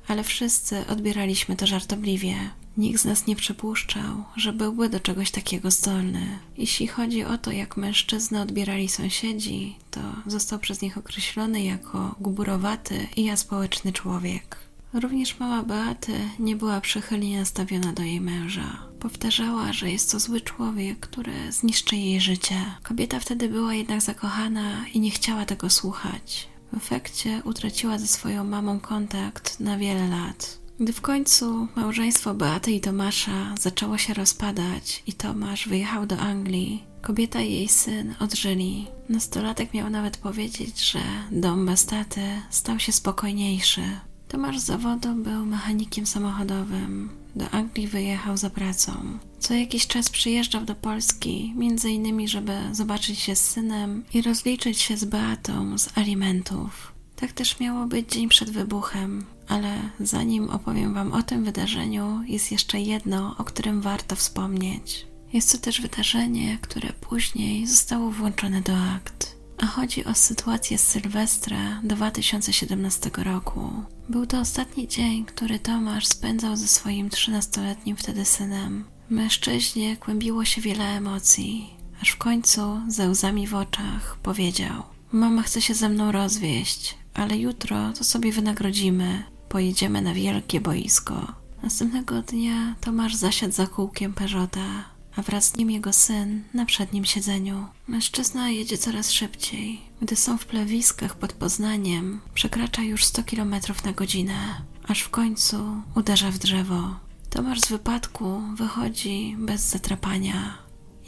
ale 0.08 0.24
wszyscy 0.24 0.86
odbieraliśmy 0.86 1.56
to 1.56 1.66
żartobliwie. 1.66 2.34
Nikt 2.76 3.00
z 3.00 3.04
nas 3.04 3.26
nie 3.26 3.36
przypuszczał, 3.36 4.24
że 4.36 4.52
byłby 4.52 4.88
do 4.88 5.00
czegoś 5.00 5.30
takiego 5.30 5.70
zdolny. 5.70 6.38
Jeśli 6.58 6.86
chodzi 6.86 7.24
o 7.24 7.38
to, 7.38 7.52
jak 7.52 7.76
mężczyznę 7.76 8.42
odbierali 8.42 8.88
sąsiedzi, 8.88 9.76
to 9.90 10.00
został 10.26 10.58
przez 10.58 10.80
nich 10.80 10.98
określony 10.98 11.62
jako 11.62 12.14
guburowaty 12.20 13.06
i 13.16 13.30
aspołeczny 13.30 13.92
człowiek. 13.92 14.69
Również 14.92 15.38
mama 15.38 15.62
Beaty 15.62 16.12
nie 16.38 16.56
była 16.56 16.80
przychylnie 16.80 17.38
nastawiona 17.38 17.92
do 17.92 18.02
jej 18.02 18.20
męża. 18.20 18.78
Powtarzała, 19.00 19.72
że 19.72 19.90
jest 19.90 20.12
to 20.12 20.20
zły 20.20 20.40
człowiek, 20.40 21.00
który 21.00 21.52
zniszczy 21.52 21.96
jej 21.96 22.20
życie. 22.20 22.56
Kobieta 22.82 23.20
wtedy 23.20 23.48
była 23.48 23.74
jednak 23.74 24.00
zakochana 24.00 24.86
i 24.94 25.00
nie 25.00 25.10
chciała 25.10 25.44
tego 25.44 25.70
słuchać. 25.70 26.48
W 26.72 26.76
efekcie 26.76 27.42
utraciła 27.44 27.98
ze 27.98 28.06
swoją 28.06 28.44
mamą 28.44 28.80
kontakt 28.80 29.60
na 29.60 29.78
wiele 29.78 30.08
lat. 30.08 30.60
Gdy 30.80 30.92
w 30.92 31.00
końcu 31.00 31.68
małżeństwo 31.76 32.34
Beaty 32.34 32.72
i 32.72 32.80
Tomasza 32.80 33.54
zaczęło 33.60 33.98
się 33.98 34.14
rozpadać 34.14 35.02
i 35.06 35.12
Tomasz 35.12 35.68
wyjechał 35.68 36.06
do 36.06 36.18
Anglii, 36.18 36.84
kobieta 37.02 37.40
i 37.40 37.52
jej 37.52 37.68
syn 37.68 38.14
odżyli. 38.20 38.86
Nastolatek 39.08 39.74
miał 39.74 39.90
nawet 39.90 40.16
powiedzieć, 40.16 40.90
że 40.90 40.98
dom 41.30 41.66
bez 41.66 41.86
taty 41.86 42.20
stał 42.50 42.78
się 42.78 42.92
spokojniejszy. 42.92 43.82
Tomasz 44.30 44.58
z 44.58 44.64
zawodu 44.64 45.14
był 45.14 45.46
mechanikiem 45.46 46.06
samochodowym. 46.06 47.10
Do 47.36 47.50
Anglii 47.50 47.88
wyjechał 47.88 48.36
za 48.36 48.50
pracą. 48.50 48.92
Co 49.38 49.54
jakiś 49.54 49.86
czas 49.86 50.10
przyjeżdżał 50.10 50.64
do 50.64 50.74
Polski, 50.74 51.54
między 51.56 51.90
innymi, 51.90 52.28
żeby 52.28 52.58
zobaczyć 52.72 53.18
się 53.18 53.36
z 53.36 53.50
synem 53.50 54.04
i 54.14 54.22
rozliczyć 54.22 54.78
się 54.78 54.96
z 54.96 55.04
Beatą 55.04 55.78
z 55.78 55.98
alimentów. 55.98 56.92
Tak 57.16 57.32
też 57.32 57.60
miało 57.60 57.86
być 57.86 58.12
dzień 58.12 58.28
przed 58.28 58.50
wybuchem, 58.50 59.24
ale 59.48 59.90
zanim 60.00 60.50
opowiem 60.50 60.94
Wam 60.94 61.12
o 61.12 61.22
tym 61.22 61.44
wydarzeniu, 61.44 62.22
jest 62.26 62.52
jeszcze 62.52 62.80
jedno, 62.80 63.34
o 63.38 63.44
którym 63.44 63.80
warto 63.80 64.16
wspomnieć. 64.16 65.06
Jest 65.32 65.52
to 65.52 65.58
też 65.58 65.80
wydarzenie, 65.80 66.58
które 66.60 66.92
później 66.92 67.66
zostało 67.66 68.10
włączone 68.10 68.60
do 68.60 68.76
akt. 68.76 69.39
A 69.62 69.66
chodzi 69.66 70.04
o 70.04 70.14
sytuację 70.14 70.78
z 70.78 70.86
Sylwestra 70.86 71.80
2017 71.82 73.10
roku. 73.16 73.70
Był 74.08 74.26
to 74.26 74.40
ostatni 74.40 74.88
dzień, 74.88 75.24
który 75.24 75.58
Tomasz 75.58 76.06
spędzał 76.06 76.56
ze 76.56 76.68
swoim 76.68 77.08
13-letnim 77.08 77.96
wtedy 77.96 78.24
synem. 78.24 78.84
Mężczyźnie 79.10 79.96
kłębiło 79.96 80.44
się 80.44 80.60
wiele 80.60 80.84
emocji, 80.84 81.70
aż 82.02 82.10
w 82.10 82.16
końcu, 82.16 82.80
ze 82.88 83.08
łzami 83.08 83.46
w 83.46 83.54
oczach, 83.54 84.16
powiedział: 84.22 84.82
Mama 85.12 85.42
chce 85.42 85.62
się 85.62 85.74
ze 85.74 85.88
mną 85.88 86.12
rozwieść, 86.12 86.98
ale 87.14 87.38
jutro 87.38 87.92
to 87.92 88.04
sobie 88.04 88.32
wynagrodzimy. 88.32 89.24
Pojedziemy 89.48 90.02
na 90.02 90.14
wielkie 90.14 90.60
boisko. 90.60 91.34
Następnego 91.62 92.22
dnia 92.22 92.74
Tomasz 92.80 93.14
zasiadł 93.14 93.52
za 93.54 93.66
kółkiem 93.66 94.12
Peżota, 94.12 94.84
a 95.20 95.22
wraz 95.22 95.44
z 95.44 95.56
nim 95.56 95.70
jego 95.70 95.92
syn 95.92 96.42
na 96.54 96.64
przednim 96.64 97.04
siedzeniu. 97.04 97.66
Mężczyzna 97.88 98.50
jedzie 98.50 98.78
coraz 98.78 99.10
szybciej. 99.12 99.80
Gdy 100.02 100.16
są 100.16 100.38
w 100.38 100.46
plewiskach 100.46 101.14
pod 101.14 101.32
Poznaniem, 101.32 102.20
przekracza 102.34 102.82
już 102.82 103.04
100 103.04 103.22
km 103.24 103.54
na 103.84 103.92
godzinę, 103.92 104.62
aż 104.88 105.00
w 105.00 105.10
końcu 105.10 105.82
uderza 105.94 106.30
w 106.30 106.38
drzewo. 106.38 106.96
Tomasz 107.30 107.60
z 107.60 107.68
wypadku 107.68 108.42
wychodzi 108.54 109.36
bez 109.38 109.60
zatrapania. 109.60 110.58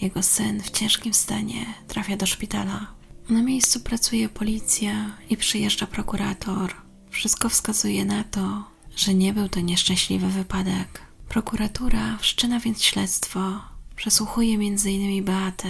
Jego 0.00 0.22
syn 0.22 0.62
w 0.62 0.70
ciężkim 0.70 1.14
stanie 1.14 1.66
trafia 1.88 2.16
do 2.16 2.26
szpitala. 2.26 2.86
Na 3.28 3.42
miejscu 3.42 3.80
pracuje 3.80 4.28
policja 4.28 5.16
i 5.30 5.36
przyjeżdża 5.36 5.86
prokurator. 5.86 6.74
Wszystko 7.10 7.48
wskazuje 7.48 8.04
na 8.04 8.24
to, 8.24 8.64
że 8.96 9.14
nie 9.14 9.32
był 9.32 9.48
to 9.48 9.60
nieszczęśliwy 9.60 10.28
wypadek. 10.28 11.02
Prokuratura 11.28 12.16
wszczyna 12.16 12.60
więc 12.60 12.82
śledztwo. 12.82 13.71
Przesłuchuje 13.96 14.54
m.in. 14.54 15.24
Beatę, 15.24 15.68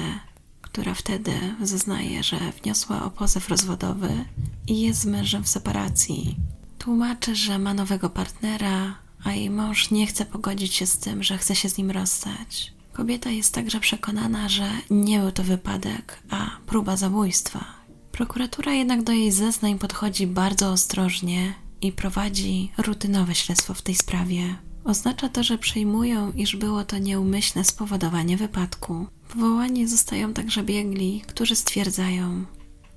która 0.62 0.94
wtedy 0.94 1.32
zeznaje, 1.62 2.22
że 2.22 2.38
wniosła 2.62 3.04
o 3.04 3.10
pozew 3.10 3.48
rozwodowy 3.48 4.24
i 4.66 4.80
jest 4.80 5.00
z 5.00 5.06
mężem 5.06 5.44
w 5.44 5.48
separacji. 5.48 6.36
Tłumaczy, 6.78 7.36
że 7.36 7.58
ma 7.58 7.74
nowego 7.74 8.10
partnera, 8.10 8.94
a 9.24 9.32
jej 9.32 9.50
mąż 9.50 9.90
nie 9.90 10.06
chce 10.06 10.26
pogodzić 10.26 10.74
się 10.74 10.86
z 10.86 10.98
tym, 10.98 11.22
że 11.22 11.38
chce 11.38 11.56
się 11.56 11.68
z 11.68 11.78
nim 11.78 11.90
rozstać. 11.90 12.72
Kobieta 12.92 13.30
jest 13.30 13.54
także 13.54 13.80
przekonana, 13.80 14.48
że 14.48 14.70
nie 14.90 15.20
był 15.20 15.32
to 15.32 15.42
wypadek, 15.42 16.18
a 16.30 16.50
próba 16.66 16.96
zabójstwa. 16.96 17.64
Prokuratura 18.12 18.72
jednak 18.72 19.02
do 19.02 19.12
jej 19.12 19.32
zeznań 19.32 19.78
podchodzi 19.78 20.26
bardzo 20.26 20.72
ostrożnie 20.72 21.54
i 21.80 21.92
prowadzi 21.92 22.70
rutynowe 22.78 23.34
śledztwo 23.34 23.74
w 23.74 23.82
tej 23.82 23.94
sprawie. 23.94 24.56
Oznacza 24.84 25.28
to, 25.28 25.42
że 25.42 25.58
przyjmują, 25.58 26.32
iż 26.32 26.56
było 26.56 26.84
to 26.84 26.98
nieumyślne 26.98 27.64
spowodowanie 27.64 28.36
wypadku. 28.36 29.06
Powołani 29.28 29.86
zostają 29.86 30.32
także 30.32 30.62
biegli, 30.62 31.22
którzy 31.26 31.56
stwierdzają, 31.56 32.44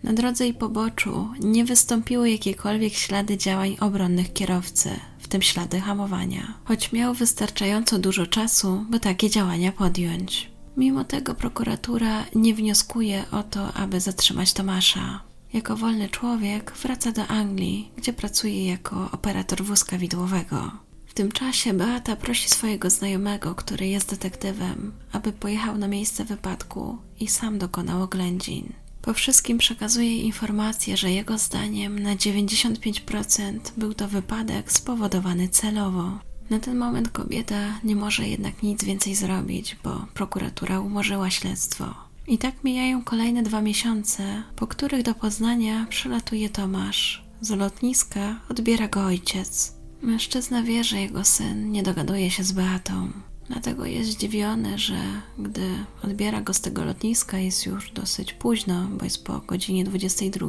na 0.06 0.14
drodze 0.14 0.48
i 0.48 0.54
poboczu 0.54 1.30
nie 1.40 1.66
wystąpiły 1.66 2.30
jakiekolwiek 2.30 2.94
ślady 2.94 3.38
działań 3.38 3.78
obronnych 3.80 4.34
kierowcy, 4.34 4.90
w 5.20 5.28
tym 5.28 5.42
ślady 5.42 5.80
hamowania, 5.80 6.54
choć 6.64 6.92
miał 6.92 7.14
wystarczająco 7.14 8.00
dużo 8.00 8.28
czasu, 8.28 8.86
by 8.90 9.00
takie 9.00 9.30
działania 9.30 9.72
podjąć. 9.72 10.52
Mimo 10.78 11.04
tego 11.04 11.36
prokuratura 11.36 12.26
nie 12.36 12.54
wnioskuje 12.54 13.26
o 13.32 13.44
to, 13.44 13.74
aby 13.74 14.00
zatrzymać 14.00 14.54
Tomasza. 14.54 15.22
Jako 15.54 15.78
wolny 15.78 16.10
człowiek 16.10 16.74
wraca 16.82 17.12
do 17.12 17.28
Anglii, 17.28 17.92
gdzie 17.98 18.14
pracuje 18.14 18.66
jako 18.66 19.10
operator 19.12 19.64
wózka 19.64 19.98
widłowego. 19.98 20.72
W 21.16 21.18
tym 21.18 21.32
czasie 21.32 21.74
Beata 21.74 22.16
prosi 22.16 22.50
swojego 22.50 22.90
znajomego, 22.90 23.56
który 23.56 23.88
jest 23.88 24.10
detektywem, 24.10 24.92
aby 25.12 25.34
pojechał 25.34 25.78
na 25.78 25.88
miejsce 25.88 26.26
wypadku 26.26 26.98
i 27.20 27.28
sam 27.28 27.58
dokonał 27.58 28.04
oględzin. 28.04 28.74
Po 29.02 29.14
wszystkim 29.14 29.58
przekazuje 29.58 30.18
informację, 30.18 30.98
że 30.98 31.12
jego 31.12 31.38
zdaniem 31.38 32.00
na 32.00 32.16
95% 32.16 33.60
był 33.78 33.94
to 33.94 34.08
wypadek 34.08 34.72
spowodowany 34.72 35.50
celowo. 35.50 36.20
Na 36.50 36.60
ten 36.60 36.78
moment 36.78 37.10
kobieta 37.10 37.80
nie 37.84 37.96
może 37.96 38.28
jednak 38.28 38.64
nic 38.64 38.84
więcej 38.84 39.16
zrobić, 39.16 39.78
bo 39.84 40.06
prokuratura 40.14 40.80
umorzyła 40.80 41.30
śledztwo. 41.30 41.96
I 42.28 42.38
tak 42.38 42.64
mijają 42.64 43.04
kolejne 43.04 43.44
dwa 43.44 43.62
miesiące, 43.62 44.44
po 44.56 44.68
których 44.68 45.04
do 45.04 45.14
Poznania 45.14 45.86
przylatuje 45.90 46.50
Tomasz. 46.50 47.26
Z 47.42 47.50
lotniska 47.50 48.40
odbiera 48.50 48.88
go 48.88 49.06
ojciec. 49.06 49.75
Mężczyzna 50.02 50.64
wie, 50.64 50.84
że 50.84 51.02
jego 51.02 51.24
syn 51.24 51.72
nie 51.72 51.84
dogaduje 51.84 52.32
się 52.32 52.44
z 52.44 52.52
Beatą. 52.52 53.12
Dlatego 53.48 53.86
jest 53.86 54.10
zdziwiony, 54.10 54.78
że 54.78 54.98
gdy 55.40 55.70
odbiera 56.04 56.42
go 56.42 56.54
z 56.54 56.62
tego 56.62 56.86
lotniska, 56.86 57.38
jest 57.38 57.66
już 57.66 57.92
dosyć 57.92 58.34
późno, 58.34 58.88
bo 58.92 59.04
jest 59.04 59.24
po 59.24 59.40
godzinie 59.40 59.84
22. 59.84 60.48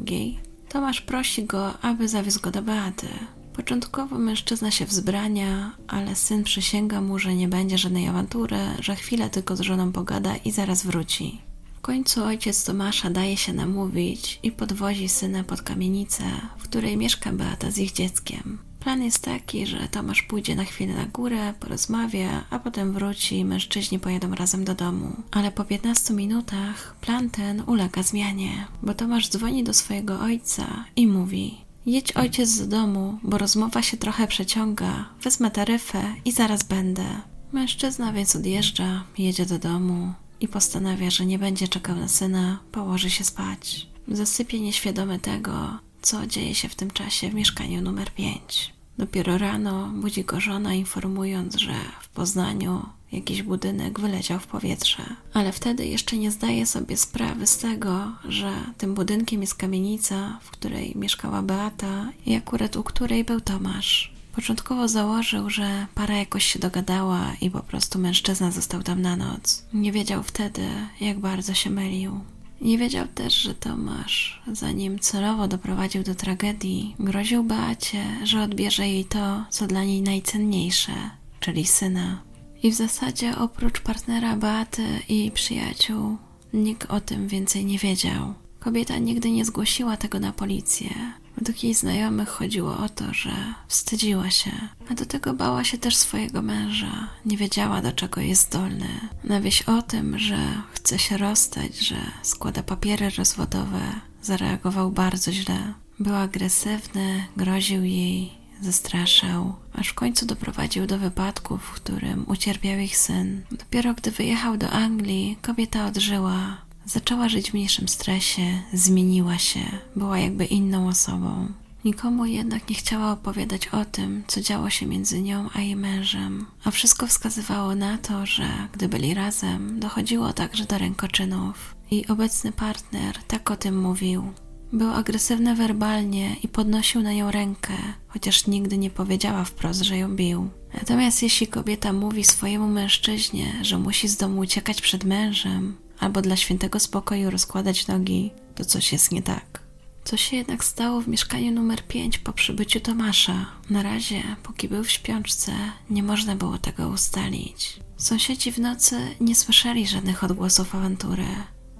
Tomasz 0.68 1.00
prosi 1.00 1.44
go, 1.44 1.78
aby 1.78 2.08
zawiózł 2.08 2.40
go 2.40 2.50
do 2.50 2.62
Beaty. 2.62 3.08
Początkowo 3.56 4.18
mężczyzna 4.18 4.70
się 4.70 4.86
wzbrania, 4.86 5.72
ale 5.88 6.16
syn 6.16 6.44
przysięga 6.44 7.00
mu, 7.00 7.18
że 7.18 7.34
nie 7.34 7.48
będzie 7.48 7.78
żadnej 7.78 8.08
awantury, 8.08 8.58
że 8.80 8.96
chwilę 8.96 9.30
tylko 9.30 9.56
z 9.56 9.60
żoną 9.60 9.92
pogada 9.92 10.36
i 10.36 10.52
zaraz 10.52 10.86
wróci. 10.86 11.40
W 11.74 11.80
końcu 11.80 12.24
ojciec 12.24 12.64
Tomasza 12.64 13.10
daje 13.10 13.36
się 13.36 13.52
namówić 13.52 14.40
i 14.42 14.52
podwozi 14.52 15.08
syna 15.08 15.44
pod 15.44 15.62
kamienicę, 15.62 16.24
w 16.58 16.62
której 16.62 16.96
mieszka 16.96 17.32
Beata 17.32 17.70
z 17.70 17.78
ich 17.78 17.92
dzieckiem. 17.92 18.65
Plan 18.86 19.02
jest 19.02 19.22
taki, 19.22 19.66
że 19.66 19.88
Tomasz 19.88 20.22
pójdzie 20.22 20.56
na 20.56 20.64
chwilę 20.64 20.94
na 20.94 21.06
górę, 21.06 21.54
porozmawia, 21.60 22.44
a 22.50 22.58
potem 22.58 22.92
wróci 22.92 23.38
i 23.38 23.44
mężczyźni 23.44 23.98
pojadą 23.98 24.34
razem 24.34 24.64
do 24.64 24.74
domu. 24.74 25.16
Ale 25.30 25.52
po 25.52 25.64
15 25.64 26.14
minutach 26.14 26.96
plan 27.00 27.30
ten 27.30 27.62
ulega 27.66 28.02
zmianie, 28.02 28.66
bo 28.82 28.94
Tomasz 28.94 29.28
dzwoni 29.28 29.64
do 29.64 29.74
swojego 29.74 30.20
ojca 30.20 30.84
i 30.96 31.06
mówi: 31.06 31.58
Jedź 31.86 32.12
ojciec 32.12 32.58
do 32.58 32.66
domu, 32.66 33.18
bo 33.22 33.38
rozmowa 33.38 33.82
się 33.82 33.96
trochę 33.96 34.26
przeciąga, 34.26 35.08
wezmę 35.22 35.50
taryfę 35.50 36.14
i 36.24 36.32
zaraz 36.32 36.62
będę. 36.62 37.04
Mężczyzna 37.52 38.12
więc 38.12 38.36
odjeżdża, 38.36 39.04
jedzie 39.18 39.46
do 39.46 39.58
domu 39.58 40.12
i 40.40 40.48
postanawia, 40.48 41.10
że 41.10 41.26
nie 41.26 41.38
będzie 41.38 41.68
czekał 41.68 41.96
na 41.96 42.08
syna, 42.08 42.58
położy 42.72 43.10
się 43.10 43.24
spać. 43.24 43.86
Zasypie 44.08 44.60
nieświadomy 44.60 45.18
tego, 45.18 45.78
co 46.02 46.26
dzieje 46.26 46.54
się 46.54 46.68
w 46.68 46.74
tym 46.74 46.90
czasie 46.90 47.30
w 47.30 47.34
mieszkaniu 47.34 47.82
numer 47.82 48.10
5. 48.10 48.75
Dopiero 48.98 49.38
rano 49.38 49.90
budzi 49.94 50.24
go 50.24 50.40
żona, 50.40 50.74
informując, 50.74 51.56
że 51.56 51.74
w 52.00 52.08
Poznaniu 52.08 52.82
jakiś 53.12 53.42
budynek 53.42 54.00
wyleciał 54.00 54.38
w 54.38 54.46
powietrze. 54.46 55.02
Ale 55.32 55.52
wtedy 55.52 55.86
jeszcze 55.86 56.16
nie 56.16 56.30
zdaje 56.30 56.66
sobie 56.66 56.96
sprawy 56.96 57.46
z 57.46 57.58
tego, 57.58 58.12
że 58.28 58.52
tym 58.78 58.94
budynkiem 58.94 59.40
jest 59.40 59.54
kamienica, 59.54 60.38
w 60.42 60.50
której 60.50 60.92
mieszkała 60.96 61.42
Beata 61.42 62.12
i 62.26 62.34
akurat 62.34 62.76
u 62.76 62.82
której 62.82 63.24
był 63.24 63.40
Tomasz. 63.40 64.12
Początkowo 64.34 64.88
założył, 64.88 65.50
że 65.50 65.86
para 65.94 66.16
jakoś 66.16 66.44
się 66.44 66.58
dogadała 66.58 67.32
i 67.40 67.50
po 67.50 67.60
prostu 67.60 67.98
mężczyzna 67.98 68.50
został 68.50 68.82
tam 68.82 69.02
na 69.02 69.16
noc. 69.16 69.64
Nie 69.72 69.92
wiedział 69.92 70.22
wtedy, 70.22 70.68
jak 71.00 71.18
bardzo 71.18 71.54
się 71.54 71.70
mylił. 71.70 72.20
Nie 72.66 72.78
wiedział 72.78 73.06
też, 73.14 73.34
że 73.34 73.54
Tomasz, 73.54 74.42
zanim 74.52 74.98
celowo 74.98 75.48
doprowadził 75.48 76.02
do 76.02 76.14
tragedii, 76.14 76.94
groził 76.98 77.44
Beacie, 77.44 78.04
że 78.24 78.42
odbierze 78.42 78.88
jej 78.88 79.04
to, 79.04 79.44
co 79.50 79.66
dla 79.66 79.84
niej 79.84 80.02
najcenniejsze, 80.02 80.92
czyli 81.40 81.64
syna. 81.64 82.22
I 82.62 82.70
w 82.70 82.74
zasadzie 82.74 83.36
oprócz 83.38 83.80
partnera 83.80 84.36
Beaty 84.36 84.86
i 85.08 85.18
jej 85.18 85.30
przyjaciół, 85.30 86.16
nikt 86.52 86.90
o 86.90 87.00
tym 87.00 87.28
więcej 87.28 87.64
nie 87.64 87.78
wiedział. 87.78 88.34
Kobieta 88.60 88.98
nigdy 88.98 89.30
nie 89.30 89.44
zgłosiła 89.44 89.96
tego 89.96 90.20
na 90.20 90.32
policję. 90.32 90.90
Według 91.36 91.56
znajomych 91.74 92.28
chodziło 92.28 92.78
o 92.78 92.88
to, 92.88 93.14
że 93.14 93.30
wstydziła 93.68 94.30
się, 94.30 94.50
a 94.90 94.94
do 94.94 95.06
tego 95.06 95.34
bała 95.34 95.64
się 95.64 95.78
też 95.78 95.96
swojego 95.96 96.42
męża. 96.42 97.08
Nie 97.26 97.36
wiedziała, 97.36 97.82
do 97.82 97.92
czego 97.92 98.20
jest 98.20 98.46
zdolny. 98.46 98.88
Na 99.24 99.40
wieś 99.40 99.62
o 99.62 99.82
tym, 99.82 100.18
że 100.18 100.38
chce 100.72 100.98
się 100.98 101.16
rozstać, 101.16 101.78
że 101.78 101.96
składa 102.22 102.62
papiery 102.62 103.10
rozwodowe, 103.10 103.80
zareagował 104.22 104.90
bardzo 104.90 105.32
źle. 105.32 105.74
Był 105.98 106.14
agresywny, 106.14 107.24
groził 107.36 107.84
jej, 107.84 108.32
zastraszał, 108.60 109.54
aż 109.72 109.88
w 109.88 109.94
końcu 109.94 110.26
doprowadził 110.26 110.86
do 110.86 110.98
wypadku, 110.98 111.58
w 111.58 111.70
którym 111.70 112.24
ucierpiał 112.28 112.78
ich 112.78 112.96
syn. 112.96 113.42
Dopiero 113.50 113.94
gdy 113.94 114.10
wyjechał 114.10 114.56
do 114.56 114.70
Anglii, 114.70 115.38
kobieta 115.42 115.86
odżyła, 115.86 116.65
Zaczęła 116.86 117.28
żyć 117.28 117.50
w 117.50 117.54
mniejszym 117.54 117.88
stresie, 117.88 118.62
zmieniła 118.72 119.38
się, 119.38 119.60
była 119.96 120.18
jakby 120.18 120.44
inną 120.44 120.88
osobą. 120.88 121.48
Nikomu 121.84 122.26
jednak 122.26 122.68
nie 122.68 122.74
chciała 122.74 123.12
opowiadać 123.12 123.68
o 123.68 123.84
tym, 123.84 124.24
co 124.26 124.40
działo 124.40 124.70
się 124.70 124.86
między 124.86 125.22
nią 125.22 125.48
a 125.54 125.60
jej 125.60 125.76
mężem, 125.76 126.46
a 126.64 126.70
wszystko 126.70 127.06
wskazywało 127.06 127.74
na 127.74 127.98
to, 127.98 128.26
że 128.26 128.48
gdy 128.72 128.88
byli 128.88 129.14
razem, 129.14 129.80
dochodziło 129.80 130.32
także 130.32 130.64
do 130.64 130.78
rękoczynów. 130.78 131.74
I 131.90 132.06
obecny 132.06 132.52
partner 132.52 133.18
tak 133.28 133.50
o 133.50 133.56
tym 133.56 133.80
mówił. 133.80 134.32
Był 134.72 134.90
agresywny 134.90 135.54
werbalnie 135.54 136.36
i 136.42 136.48
podnosił 136.48 137.02
na 137.02 137.12
nią 137.12 137.30
rękę, 137.30 137.74
chociaż 138.08 138.46
nigdy 138.46 138.78
nie 138.78 138.90
powiedziała 138.90 139.44
wprost, 139.44 139.80
że 139.80 139.98
ją 139.98 140.16
bił. 140.16 140.48
Natomiast 140.74 141.22
jeśli 141.22 141.46
kobieta 141.46 141.92
mówi 141.92 142.24
swojemu 142.24 142.68
mężczyźnie, 142.68 143.52
że 143.62 143.78
musi 143.78 144.08
z 144.08 144.16
domu 144.16 144.40
uciekać 144.40 144.80
przed 144.80 145.04
mężem, 145.04 145.76
albo 145.98 146.22
dla 146.22 146.36
świętego 146.36 146.80
spokoju 146.80 147.30
rozkładać 147.30 147.86
nogi, 147.86 148.30
to 148.54 148.64
coś 148.64 148.92
jest 148.92 149.12
nie 149.12 149.22
tak. 149.22 149.66
Co 150.04 150.16
się 150.16 150.36
jednak 150.36 150.64
stało 150.64 151.00
w 151.00 151.08
mieszkaniu 151.08 151.52
numer 151.52 151.86
5 151.86 152.18
po 152.18 152.32
przybyciu 152.32 152.80
Tomasza? 152.80 153.46
Na 153.70 153.82
razie, 153.82 154.22
póki 154.42 154.68
był 154.68 154.84
w 154.84 154.90
śpiączce, 154.90 155.52
nie 155.90 156.02
można 156.02 156.36
było 156.36 156.58
tego 156.58 156.88
ustalić. 156.88 157.80
Sąsiedzi 157.96 158.52
w 158.52 158.58
nocy 158.58 158.96
nie 159.20 159.34
słyszeli 159.34 159.86
żadnych 159.86 160.24
odgłosów 160.24 160.74
awantury. 160.74 161.26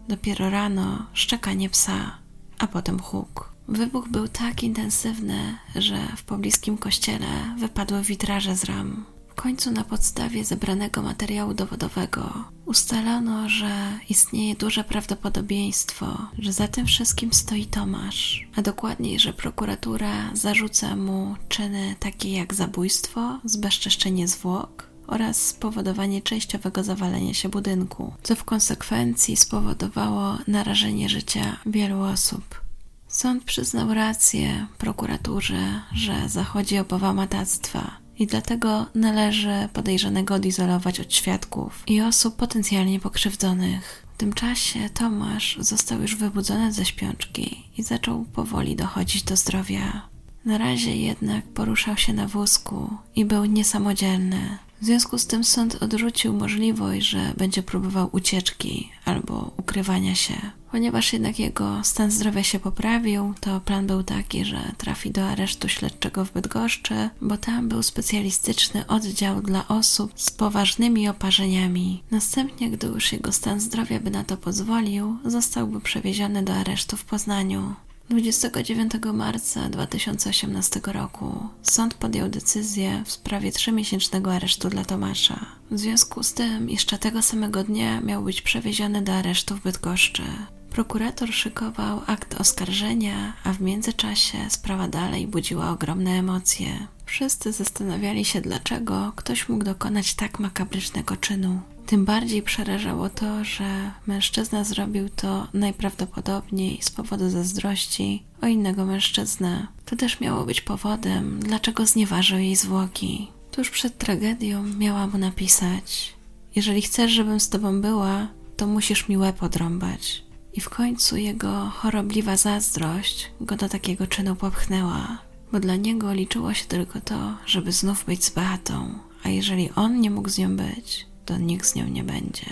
Dopiero 0.09 0.51
rano 0.51 1.07
szczekanie 1.13 1.71
psa, 1.71 2.19
a 2.59 2.67
potem 2.67 3.01
huk. 3.01 3.53
Wybuch 3.69 4.09
był 4.09 4.29
tak 4.29 4.63
intensywny, 4.63 5.59
że 5.75 5.99
w 6.17 6.23
pobliskim 6.23 6.79
kościele 6.79 7.55
wypadły 7.59 8.03
witraże 8.03 8.57
z 8.57 8.65
ram 8.65 9.16
końcu 9.37 9.71
na 9.71 9.85
podstawie 9.85 10.45
zebranego 10.45 11.03
materiału 11.03 11.55
dowodowego 11.55 12.45
ustalono, 12.65 13.49
że 13.49 13.99
istnieje 14.09 14.55
duże 14.55 14.85
prawdopodobieństwo, 14.85 16.19
że 16.39 16.53
za 16.53 16.69
tym 16.69 16.87
wszystkim 16.87 17.33
stoi 17.33 17.67
Tomasz, 17.67 18.47
a 18.57 18.63
dokładniej, 18.63 19.19
że 19.19 19.33
prokuratura 19.33 20.31
zarzuca 20.35 20.97
mu 20.97 21.37
czyny 21.49 21.95
takie 22.01 22.33
jak 22.33 22.55
zabójstwo, 22.55 23.41
zbezczeszczenie 23.45 24.29
zwłok 24.29 24.87
oraz 25.07 25.47
spowodowanie 25.47 26.23
częściowego 26.23 26.85
zawalenia 26.85 27.35
się 27.35 27.49
budynku, 27.49 28.13
co 28.23 28.37
w 28.37 28.45
konsekwencji 28.45 29.37
spowodowało 29.37 30.39
narażenie 30.47 31.09
życia 31.09 31.57
wielu 31.67 32.01
osób. 32.01 32.61
Sąd 33.09 33.45
przyznał 33.45 33.95
rację 33.95 34.67
prokuraturze, 34.79 35.83
że 35.95 36.29
zachodzi 36.29 36.79
obawa 36.79 37.13
matactwa 37.13 38.06
i 38.19 38.27
dlatego 38.27 38.87
należy 38.95 39.69
podejrzanego 39.73 40.35
odizolować 40.35 41.01
od 41.01 41.15
świadków 41.15 41.83
i 41.87 42.01
osób 42.01 42.37
potencjalnie 42.37 43.01
pokrzywdzonych. 43.01 44.07
W 44.15 44.19
tym 44.19 44.33
czasie 44.33 44.91
Tomasz 44.95 45.57
został 45.61 46.03
już 46.03 46.17
wybudzony 46.17 46.73
ze 46.73 46.85
śpiączki 46.85 47.63
i 47.79 47.83
zaczął 47.83 48.25
powoli 48.25 48.77
dochodzić 48.77 49.23
do 49.23 49.37
zdrowia. 49.37 50.09
Na 50.45 50.59
razie 50.59 50.97
jednak 50.97 51.45
poruszał 51.45 51.97
się 51.97 52.13
na 52.13 52.29
wózku 52.29 52.91
i 53.17 53.25
był 53.25 53.45
niesamodzielny. 53.45 54.59
W 54.81 54.85
związku 54.85 55.19
z 55.19 55.27
tym 55.27 55.45
sąd 55.45 55.83
odrzucił 55.83 56.33
możliwość, 56.33 57.07
że 57.07 57.33
będzie 57.37 57.63
próbował 57.63 58.09
ucieczki 58.13 58.91
albo 59.05 59.51
ukrywania 59.57 60.15
się. 60.15 60.35
Ponieważ 60.71 61.13
jednak 61.13 61.39
jego 61.39 61.85
stan 61.85 62.11
zdrowia 62.11 62.43
się 62.43 62.59
poprawił, 62.59 63.35
to 63.41 63.61
plan 63.61 63.87
był 63.87 64.03
taki, 64.03 64.45
że 64.45 64.73
trafi 64.79 65.11
do 65.11 65.29
aresztu 65.29 65.69
śledczego 65.69 66.25
w 66.25 66.33
Bydgoszczy, 66.33 67.11
bo 67.21 67.37
tam 67.37 67.69
był 67.69 67.83
specjalistyczny 67.83 68.87
oddział 68.87 69.43
dla 69.43 69.69
osób 69.69 70.13
z 70.17 70.31
poważnymi 70.31 71.09
oparzeniami. 71.09 72.03
Następnie, 72.11 72.71
gdy 72.71 72.87
już 72.87 73.13
jego 73.13 73.33
stan 73.33 73.61
zdrowia 73.61 74.01
by 74.01 74.11
na 74.11 74.25
to 74.25 74.37
pozwolił, 74.37 75.17
zostałby 75.25 75.81
przewieziony 75.81 76.43
do 76.43 76.55
aresztu 76.55 76.97
w 76.97 77.05
Poznaniu. 77.05 77.75
29 78.11 78.93
marca 79.13 79.69
2018 79.69 80.81
roku 80.87 81.49
sąd 81.63 81.95
podjął 81.95 82.29
decyzję 82.29 83.03
w 83.05 83.13
sprawie 83.13 83.53
trzymiesięcznego 83.53 84.35
aresztu 84.35 84.69
dla 84.69 84.85
Tomasza. 84.85 85.47
W 85.71 85.79
związku 85.79 86.23
z 86.23 86.35
tym 86.35 86.71
jeszcze 86.71 86.99
tego 86.99 87.23
samego 87.23 87.65
dnia 87.65 88.01
miał 88.01 88.23
być 88.23 88.43
przewieziony 88.43 89.03
do 89.03 89.13
aresztu 89.13 89.57
w 89.57 89.63
Bydgoszczy. 89.63 90.23
Prokurator 90.71 91.33
szykował 91.33 92.01
akt 92.07 92.41
oskarżenia, 92.41 93.33
a 93.45 93.53
w 93.53 93.61
międzyczasie 93.61 94.39
sprawa 94.49 94.89
dalej 94.89 95.27
budziła 95.27 95.71
ogromne 95.71 96.11
emocje. 96.11 96.87
Wszyscy 97.07 97.53
zastanawiali 97.53 98.25
się, 98.25 98.41
dlaczego 98.41 99.13
ktoś 99.17 99.49
mógł 99.49 99.65
dokonać 99.65 100.15
tak 100.15 100.39
makabrycznego 100.39 101.17
czynu. 101.17 101.61
Tym 101.87 102.05
bardziej 102.05 102.43
przerażało 102.43 103.09
to, 103.09 103.45
że 103.45 103.91
mężczyzna 104.07 104.65
zrobił 104.65 105.09
to 105.09 105.47
najprawdopodobniej 105.55 106.79
z 106.83 106.91
powodu 106.91 107.31
zazdrości 107.31 108.23
o 108.43 108.47
innego 108.47 108.85
mężczyznę. 108.85 109.67
To 109.85 109.97
też 109.97 110.21
miało 110.21 110.45
być 110.45 110.61
powodem, 110.61 111.41
dlaczego 111.41 111.87
znieważył 111.87 112.39
jej 112.39 112.57
zwłoki. 112.57 113.29
Tuż 113.51 113.71
przed 113.71 113.99
tragedią 113.99 114.63
miała 114.63 115.07
mu 115.07 115.19
napisać: 115.19 116.15
Jeżeli 116.57 116.83
chcesz, 116.83 117.11
żebym 117.13 117.41
z 117.41 117.49
tobą 117.49 117.81
była, 117.81 118.29
to 118.57 118.67
musisz 118.67 119.09
mi 119.09 119.17
łeb 119.17 119.43
odrąbać. 119.43 120.23
I 120.53 120.61
w 120.61 120.69
końcu 120.69 121.17
jego 121.17 121.71
chorobliwa 121.75 122.37
zazdrość 122.37 123.31
go 123.41 123.57
do 123.57 123.69
takiego 123.69 124.07
czynu 124.07 124.37
popchnęła, 124.37 125.19
bo 125.53 125.61
dla 125.61 125.77
niego 125.77 126.13
liczyło 126.13 126.55
się 126.55 126.65
tylko 126.65 127.01
to, 127.01 127.35
żeby 127.47 127.73
znów 127.73 128.05
być 128.05 128.25
z 128.25 128.31
Beatą, 128.31 128.99
a 129.25 129.29
jeżeli 129.29 129.71
on 129.71 130.01
nie 130.01 130.11
mógł 130.11 130.29
z 130.29 130.39
nią 130.39 130.57
być, 130.57 131.07
to 131.25 131.39
nikt 131.39 131.67
z 131.67 131.75
nią 131.75 131.89
nie 131.89 132.05
będzie. 132.05 132.47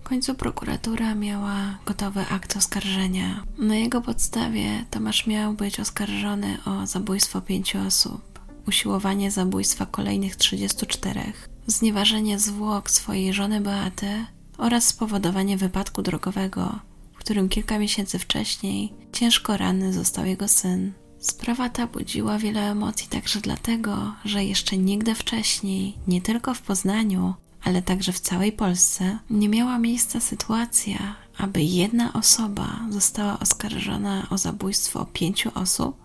W 0.00 0.06
końcu 0.06 0.34
prokuratura 0.34 1.14
miała 1.14 1.78
gotowy 1.86 2.20
akt 2.30 2.56
oskarżenia. 2.56 3.44
Na 3.58 3.76
jego 3.76 4.00
podstawie 4.00 4.84
Tomasz 4.90 5.26
miał 5.26 5.52
być 5.52 5.80
oskarżony 5.80 6.58
o 6.64 6.86
zabójstwo 6.86 7.40
pięciu 7.40 7.78
osób, 7.86 8.38
usiłowanie 8.68 9.30
zabójstwa 9.30 9.86
kolejnych 9.86 10.36
34, 10.36 11.32
znieważenie 11.66 12.38
zwłok 12.38 12.90
swojej 12.90 13.32
żony 13.32 13.60
Beaty 13.60 14.24
oraz 14.58 14.86
spowodowanie 14.86 15.56
wypadku 15.56 16.02
drogowego, 16.02 16.78
w 17.14 17.18
którym 17.18 17.48
kilka 17.48 17.78
miesięcy 17.78 18.18
wcześniej 18.18 18.92
ciężko 19.12 19.56
ranny 19.56 19.92
został 19.92 20.26
jego 20.26 20.48
syn. 20.48 20.92
Sprawa 21.24 21.68
ta 21.68 21.86
budziła 21.86 22.38
wiele 22.38 22.70
emocji 22.70 23.08
także 23.08 23.40
dlatego, 23.40 24.14
że 24.24 24.44
jeszcze 24.44 24.76
nigdy 24.76 25.14
wcześniej, 25.14 25.94
nie 26.08 26.20
tylko 26.20 26.54
w 26.54 26.62
Poznaniu, 26.62 27.34
ale 27.62 27.82
także 27.82 28.12
w 28.12 28.20
całej 28.20 28.52
Polsce, 28.52 29.18
nie 29.30 29.48
miała 29.48 29.78
miejsca 29.78 30.20
sytuacja, 30.20 31.14
aby 31.38 31.62
jedna 31.62 32.12
osoba 32.12 32.80
została 32.90 33.38
oskarżona 33.40 34.26
o 34.30 34.38
zabójstwo 34.38 35.06
pięciu 35.12 35.50
osób 35.54 35.96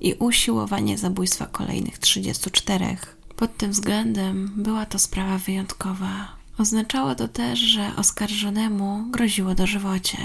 i 0.00 0.14
usiłowanie 0.14 0.98
zabójstwa 0.98 1.46
kolejnych 1.46 1.98
34. 1.98 2.96
Pod 3.36 3.56
tym 3.56 3.70
względem 3.70 4.52
była 4.56 4.86
to 4.86 4.98
sprawa 4.98 5.38
wyjątkowa. 5.38 6.36
Oznaczało 6.58 7.14
to 7.14 7.28
też, 7.28 7.58
że 7.58 7.92
oskarżonemu 7.96 9.06
groziło 9.10 9.54
dożywocie. 9.54 10.18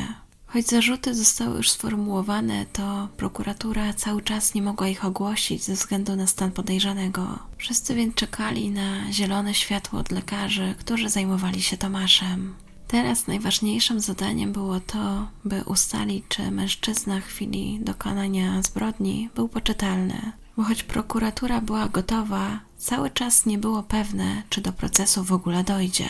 Choć 0.54 0.68
zarzuty 0.68 1.16
zostały 1.16 1.58
już 1.58 1.72
sformułowane, 1.72 2.66
to 2.74 3.08
prokuratura 3.18 3.94
cały 3.94 4.22
czas 4.22 4.54
nie 4.54 4.62
mogła 4.62 4.88
ich 4.88 5.06
ogłosić 5.06 5.64
ze 5.64 5.74
względu 5.74 6.16
na 6.16 6.28
stan 6.28 6.52
podejrzanego. 6.52 7.40
Wszyscy 7.58 7.96
więc 7.96 8.16
czekali 8.16 8.70
na 8.70 9.12
zielone 9.12 9.54
światło 9.54 10.00
od 10.00 10.12
lekarzy, 10.12 10.76
którzy 10.80 11.10
zajmowali 11.10 11.62
się 11.62 11.78
Tomaszem. 11.78 12.54
Teraz 12.88 13.28
najważniejszym 13.28 14.00
zadaniem 14.00 14.52
było 14.52 14.80
to, 14.80 15.28
by 15.46 15.64
ustalić, 15.64 16.26
czy 16.30 16.52
mężczyzna 16.52 17.20
w 17.20 17.24
chwili 17.24 17.80
dokonania 17.82 18.62
zbrodni 18.62 19.30
był 19.36 19.48
poczytalny. 19.50 20.32
Bo 20.58 20.64
choć 20.64 20.84
prokuratura 20.84 21.62
była 21.62 21.88
gotowa, 21.88 22.60
cały 22.78 23.10
czas 23.10 23.46
nie 23.46 23.58
było 23.58 23.84
pewne, 23.84 24.44
czy 24.50 24.62
do 24.62 24.74
procesu 24.74 25.24
w 25.24 25.34
ogóle 25.34 25.64
dojdzie. 25.64 26.08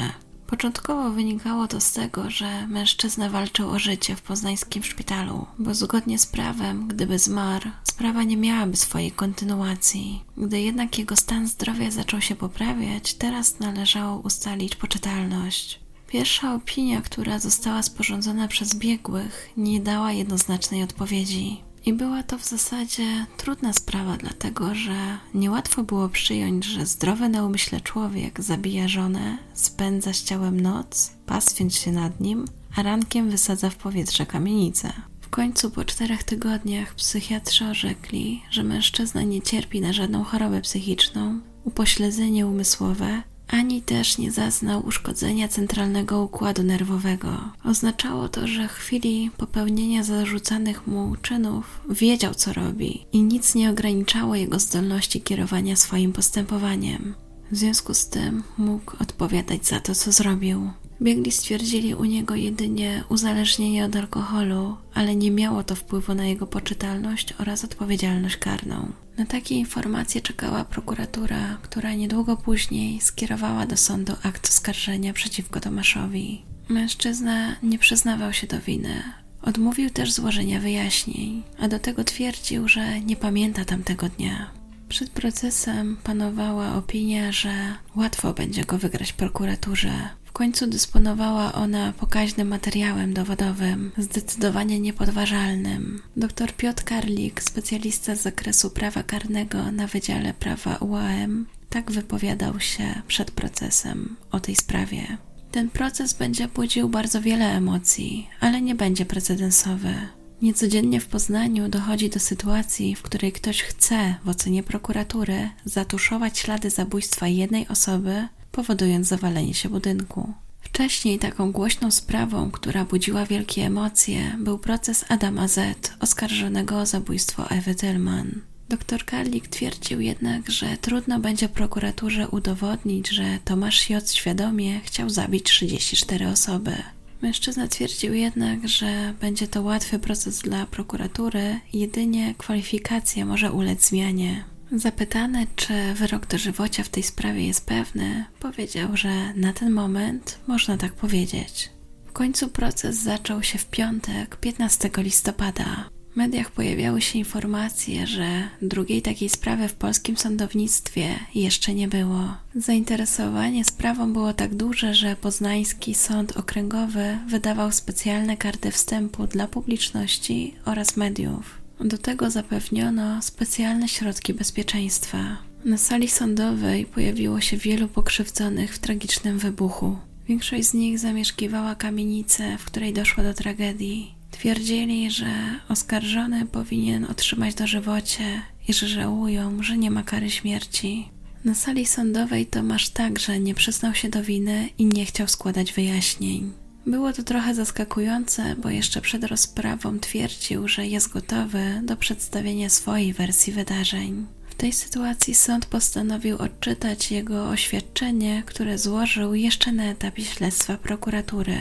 Początkowo 0.52 1.12
wynikało 1.12 1.68
to 1.68 1.82
z 1.82 1.92
tego, 1.92 2.30
że 2.30 2.68
mężczyzna 2.68 3.30
walczył 3.30 3.70
o 3.70 3.80
życie 3.80 4.16
w 4.16 4.22
poznańskim 4.22 4.84
szpitalu, 4.84 5.46
bo 5.60 5.74
zgodnie 5.74 6.20
z 6.20 6.26
prawem, 6.26 6.88
gdyby 6.88 7.20
zmarł, 7.20 7.70
sprawa 7.84 8.24
nie 8.24 8.38
miałaby 8.38 8.78
swojej 8.78 9.12
kontynuacji. 9.12 10.24
Gdy 10.38 10.62
jednak 10.62 10.98
jego 10.98 11.16
stan 11.16 11.48
zdrowia 11.48 11.92
zaczął 11.92 12.22
się 12.22 12.36
poprawiać, 12.36 13.14
teraz 13.14 13.60
należało 13.60 14.20
ustalić 14.20 14.76
poczytalność. 14.76 15.80
Pierwsza 16.08 16.54
opinia, 16.54 17.02
która 17.02 17.40
została 17.40 17.84
sporządzona 17.84 18.48
przez 18.48 18.76
biegłych, 18.76 19.50
nie 19.58 19.80
dała 19.80 20.12
jednoznacznej 20.12 20.84
odpowiedzi. 20.84 21.62
I 21.86 21.94
była 21.94 22.24
to 22.24 22.38
w 22.38 22.46
zasadzie 22.46 23.26
trudna 23.38 23.74
sprawa, 23.74 24.18
dlatego 24.18 24.76
że 24.76 25.18
niełatwo 25.34 25.84
było 25.84 26.10
przyjąć, 26.10 26.66
że 26.66 26.86
zdrowy 26.86 27.30
na 27.30 27.46
umyśle 27.46 27.82
człowiek 27.82 28.42
zabija 28.42 28.88
żonę, 28.88 29.38
spędza 29.54 30.14
z 30.14 30.24
ciałem 30.24 30.60
noc, 30.60 31.12
pastwiąc 31.26 31.76
się 31.76 31.92
nad 31.92 32.20
nim, 32.20 32.46
a 32.76 32.82
rankiem 32.84 33.30
wysadza 33.30 33.70
w 33.70 33.76
powietrze 33.76 34.26
kamienicę. 34.26 34.94
W 35.22 35.30
końcu 35.30 35.72
po 35.72 35.86
czterech 35.86 36.24
tygodniach 36.24 36.96
psychiatrzy 36.96 37.66
orzekli, 37.66 38.42
że 38.50 38.64
mężczyzna 38.64 39.22
nie 39.22 39.42
cierpi 39.42 39.82
na 39.82 39.94
żadną 39.94 40.24
chorobę 40.24 40.62
psychiczną, 40.62 41.40
upośledzenie 41.64 42.48
umysłowe, 42.48 43.24
ani 43.52 43.82
też 43.82 44.18
nie 44.18 44.32
zaznał 44.32 44.86
uszkodzenia 44.86 45.48
centralnego 45.48 46.22
układu 46.22 46.64
nerwowego. 46.64 47.50
Oznaczało 47.66 48.30
to, 48.30 48.48
że 48.48 48.68
w 48.68 48.72
chwili 48.72 49.32
popełnienia 49.38 50.04
zarzucanych 50.04 50.88
mu 50.88 51.16
czynów 51.22 51.82
wiedział, 51.90 52.34
co 52.34 52.54
robi 52.54 53.06
i 53.12 53.24
nic 53.24 53.56
nie 53.56 53.70
ograniczało 53.70 54.36
jego 54.36 54.60
zdolności 54.60 55.22
kierowania 55.22 55.76
swoim 55.76 56.14
postępowaniem. 56.14 57.16
W 57.52 57.58
związku 57.58 57.94
z 57.94 58.08
tym 58.08 58.44
mógł 58.58 58.92
odpowiadać 59.00 59.68
za 59.68 59.80
to, 59.80 59.96
co 59.96 60.12
zrobił. 60.12 60.72
Biegli 61.02 61.32
stwierdzili 61.32 61.96
u 61.96 62.06
niego 62.06 62.36
jedynie 62.36 63.04
uzależnienie 63.10 63.86
od 63.86 63.96
alkoholu, 63.96 64.78
ale 64.94 65.16
nie 65.16 65.32
miało 65.32 65.64
to 65.64 65.76
wpływu 65.76 66.16
na 66.16 66.26
jego 66.26 66.48
poczytalność 66.48 67.34
oraz 67.40 67.64
odpowiedzialność 67.64 68.38
karną. 68.38 68.92
Na 69.18 69.26
takie 69.26 69.56
informacje 69.56 70.22
czekała 70.22 70.66
prokuratura, 70.66 71.58
która 71.62 71.94
niedługo 71.94 72.38
później 72.38 73.02
skierowała 73.02 73.66
do 73.66 73.78
sądu 73.78 74.14
akt 74.24 74.50
oskarżenia 74.50 75.14
przeciwko 75.14 75.60
Tomaszowi. 75.60 76.42
Mężczyzna 76.70 77.56
nie 77.64 77.80
przyznawał 77.80 78.34
się 78.34 78.48
do 78.48 78.60
winy. 78.60 79.04
Odmówił 79.42 79.90
też 79.90 80.12
złożenia 80.12 80.60
wyjaśnień, 80.60 81.44
a 81.60 81.68
do 81.68 81.80
tego 81.80 82.04
twierdził, 82.04 82.68
że 82.68 83.02
nie 83.02 83.16
pamięta 83.16 83.66
tamtego 83.66 84.10
dnia. 84.10 84.52
Przed 84.90 85.10
procesem 85.10 85.98
panowała 86.04 86.76
opinia, 86.76 87.32
że 87.32 87.54
łatwo 87.96 88.34
będzie 88.34 88.66
go 88.66 88.78
wygrać 88.78 89.14
prokuraturze, 89.14 89.94
końcu 90.42 90.68
dysponowała 90.68 91.54
ona 91.54 91.94
pokaźnym 91.94 92.48
materiałem 92.48 93.14
dowodowym, 93.14 93.92
zdecydowanie 93.98 94.80
niepodważalnym. 94.80 96.02
Dr 96.18 96.54
Piotr 96.54 96.84
Karlik, 96.84 97.44
specjalista 97.44 98.16
z 98.16 98.22
zakresu 98.22 98.70
prawa 98.70 99.04
karnego 99.04 99.72
na 99.72 99.88
Wydziale 99.88 100.34
Prawa 100.34 100.76
UAM, 100.76 101.46
tak 101.70 101.92
wypowiadał 101.92 102.60
się 102.60 103.02
przed 103.08 103.32
procesem 103.32 104.16
o 104.32 104.40
tej 104.40 104.56
sprawie. 104.56 105.18
Ten 105.52 105.70
proces 105.70 106.14
będzie 106.14 106.48
budził 106.48 106.90
bardzo 106.90 107.22
wiele 107.22 107.52
emocji, 107.52 108.28
ale 108.40 108.62
nie 108.62 108.76
będzie 108.76 109.06
precedensowy. 109.06 109.94
Niecodziennie 110.42 111.00
w 111.00 111.08
Poznaniu 111.08 111.70
dochodzi 111.70 112.10
do 112.10 112.20
sytuacji, 112.20 112.96
w 112.96 113.02
której 113.02 113.32
ktoś 113.32 113.64
chce 113.64 114.16
w 114.24 114.30
ocenie 114.30 114.64
prokuratury 114.64 115.50
zatuszować 115.66 116.40
ślady 116.40 116.70
zabójstwa 116.70 117.28
jednej 117.28 117.68
osoby 117.68 118.28
powodując 118.52 119.08
zawalenie 119.08 119.54
się 119.54 119.70
budynku. 119.70 120.34
Wcześniej 120.62 121.20
taką 121.20 121.52
głośną 121.52 121.92
sprawą, 121.92 122.52
która 122.52 122.86
budziła 122.86 123.26
wielkie 123.26 123.66
emocje, 123.66 124.36
był 124.40 124.60
proces 124.60 125.06
Adama 125.10 125.48
Z., 125.48 125.92
oskarżonego 126.00 126.80
o 126.80 126.86
zabójstwo 126.86 127.50
Ewy 127.50 127.76
Tillman. 127.76 128.42
Dr 128.70 129.06
Karlik 129.06 129.48
twierdził 129.48 130.02
jednak, 130.02 130.52
że 130.52 130.78
trudno 130.78 131.20
będzie 131.20 131.50
prokuraturze 131.50 132.28
udowodnić, 132.28 133.10
że 133.10 133.40
Tomasz 133.46 133.90
J. 133.90 134.12
świadomie 134.12 134.80
chciał 134.80 135.10
zabić 135.10 135.44
34 135.44 136.28
osoby. 136.28 136.74
Mężczyzna 137.22 137.68
twierdził 137.68 138.14
jednak, 138.14 138.68
że 138.70 139.14
będzie 139.22 139.48
to 139.48 139.62
łatwy 139.62 140.00
proces 140.00 140.40
dla 140.40 140.66
prokuratury, 140.66 141.60
jedynie 141.74 142.36
kwalifikacja 142.38 143.26
może 143.26 143.52
ulec 143.52 143.88
zmianie. 143.88 144.44
Zapytany, 144.76 145.48
czy 145.56 145.94
wyrok 145.94 146.28
dożywocia 146.28 146.84
w 146.84 146.90
tej 146.90 147.04
sprawie 147.04 147.48
jest 147.48 147.66
pewny, 147.66 148.26
powiedział, 148.40 148.98
że 148.98 149.34
na 149.34 149.54
ten 149.54 149.72
moment 149.72 150.40
można 150.48 150.78
tak 150.78 150.94
powiedzieć. 150.94 151.70
W 152.06 152.12
końcu 152.12 152.48
proces 152.48 152.98
zaczął 152.98 153.44
się 153.44 153.58
w 153.58 153.66
piątek, 153.66 154.36
15 154.36 154.90
listopada. 154.98 155.90
W 156.14 156.16
mediach 156.16 156.52
pojawiały 156.52 157.02
się 157.02 157.20
informacje, 157.20 158.08
że 158.08 158.50
drugiej 158.62 159.02
takiej 159.02 159.30
sprawy 159.30 159.68
w 159.68 159.74
polskim 159.74 160.18
sądownictwie 160.18 161.06
jeszcze 161.36 161.74
nie 161.74 161.88
było. 161.88 162.38
Zainteresowanie 162.56 163.66
sprawą 163.66 164.14
było 164.14 164.34
tak 164.34 164.56
duże, 164.56 164.94
że 164.94 165.16
poznański 165.16 165.96
sąd 165.96 166.38
okręgowy 166.38 167.18
wydawał 167.28 167.72
specjalne 167.72 168.38
karty 168.38 168.72
wstępu 168.72 169.28
dla 169.28 169.48
publiczności 169.48 170.56
oraz 170.66 170.98
mediów. 170.98 171.61
Do 171.86 171.98
tego 171.98 172.30
zapewniono 172.30 173.22
specjalne 173.22 173.88
środki 173.88 174.34
bezpieczeństwa. 174.34 175.38
Na 175.66 175.78
sali 175.78 176.08
sądowej 176.08 176.86
pojawiło 176.86 177.42
się 177.42 177.58
wielu 177.58 177.88
pokrzywdzonych 177.88 178.76
w 178.76 178.80
tragicznym 178.80 179.40
wybuchu. 179.40 179.98
Większość 180.28 180.64
z 180.68 180.74
nich 180.74 181.00
zamieszkiwała 181.00 181.76
kamienicę, 181.76 182.58
w 182.58 182.66
której 182.66 182.94
doszło 182.94 183.24
do 183.24 183.34
tragedii. 183.34 184.16
Twierdzili, 184.32 185.12
że 185.12 185.26
oskarżony 185.70 186.46
powinien 186.46 187.06
otrzymać 187.06 187.56
dożywocie 187.56 188.42
i 188.68 188.74
że 188.74 188.88
żałują, 188.88 189.64
że 189.64 189.78
nie 189.78 189.92
ma 189.92 190.04
kary 190.04 190.30
śmierci. 190.30 191.10
Na 191.46 191.56
sali 191.56 191.86
sądowej 191.86 192.46
Tomasz 192.46 192.90
także 192.90 193.40
nie 193.40 193.54
przyznał 193.56 193.96
się 193.96 194.10
do 194.10 194.24
winy 194.24 194.70
i 194.78 194.86
nie 194.86 195.06
chciał 195.06 195.28
składać 195.28 195.74
wyjaśnień. 195.74 196.52
Było 196.86 197.14
to 197.14 197.24
trochę 197.24 197.56
zaskakujące, 197.56 198.56
bo 198.56 198.70
jeszcze 198.70 199.02
przed 199.02 199.24
rozprawą 199.24 200.00
twierdził, 200.00 200.68
że 200.68 200.88
jest 200.88 201.10
gotowy 201.10 201.82
do 201.84 201.98
przedstawienia 201.98 202.70
swojej 202.70 203.14
wersji 203.14 203.54
wydarzeń. 203.54 204.26
W 204.50 204.56
tej 204.56 204.74
sytuacji 204.74 205.36
sąd 205.36 205.66
postanowił 205.66 206.38
odczytać 206.38 207.12
jego 207.12 207.50
oświadczenie, 207.50 208.44
które 208.46 208.78
złożył 208.78 209.34
jeszcze 209.34 209.72
na 209.72 209.84
etapie 209.84 210.24
śledztwa 210.24 210.78
prokuratury. 210.78 211.58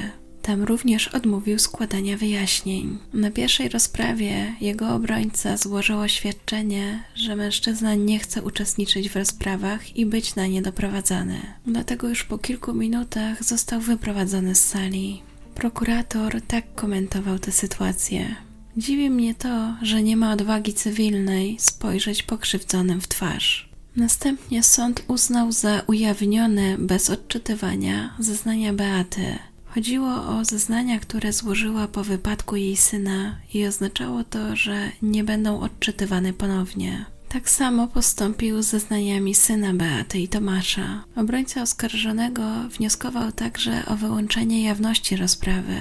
Tam 0.50 0.62
również 0.62 1.08
odmówił 1.08 1.58
składania 1.58 2.16
wyjaśnień. 2.16 2.98
Na 3.12 3.30
pierwszej 3.30 3.68
rozprawie 3.68 4.54
jego 4.60 4.94
obrońca 4.94 5.56
złożył 5.56 6.00
oświadczenie, 6.00 7.04
że 7.14 7.36
mężczyzna 7.36 7.94
nie 7.94 8.18
chce 8.18 8.42
uczestniczyć 8.42 9.08
w 9.08 9.16
rozprawach 9.16 9.96
i 9.96 10.06
być 10.06 10.34
na 10.34 10.46
nie 10.46 10.62
doprowadzany. 10.62 11.40
Dlatego 11.66 12.08
już 12.08 12.24
po 12.24 12.38
kilku 12.38 12.74
minutach 12.74 13.44
został 13.44 13.80
wyprowadzony 13.80 14.54
z 14.54 14.64
sali. 14.64 15.22
Prokurator 15.54 16.42
tak 16.42 16.74
komentował 16.74 17.38
tę 17.38 17.52
sytuację. 17.52 18.36
Dziwi 18.76 19.10
mnie 19.10 19.34
to, 19.34 19.74
że 19.82 20.02
nie 20.02 20.16
ma 20.16 20.32
odwagi 20.32 20.74
cywilnej 20.74 21.56
spojrzeć 21.60 22.22
pokrzywdzonym 22.22 23.00
w 23.00 23.08
twarz. 23.08 23.70
Następnie 23.96 24.62
sąd 24.62 25.02
uznał 25.08 25.52
za 25.52 25.82
ujawnione 25.86 26.78
bez 26.78 27.10
odczytywania 27.10 28.14
zeznania 28.18 28.72
Beaty. 28.72 29.38
Chodziło 29.74 30.14
o 30.14 30.44
zeznania, 30.44 31.00
które 31.00 31.32
złożyła 31.32 31.88
po 31.88 32.04
wypadku 32.04 32.56
jej 32.56 32.76
syna 32.76 33.36
i 33.54 33.66
oznaczało 33.66 34.24
to, 34.24 34.56
że 34.56 34.90
nie 35.02 35.24
będą 35.24 35.60
odczytywane 35.60 36.32
ponownie. 36.32 37.04
Tak 37.28 37.50
samo 37.50 37.88
postąpił 37.88 38.62
z 38.62 38.66
zeznaniami 38.66 39.34
syna 39.34 39.74
Beaty 39.74 40.18
i 40.18 40.28
Tomasza. 40.28 41.04
Obrońca 41.16 41.62
oskarżonego 41.62 42.42
wnioskował 42.70 43.32
także 43.32 43.86
o 43.86 43.96
wyłączenie 43.96 44.64
jawności 44.64 45.16
rozprawy, 45.16 45.76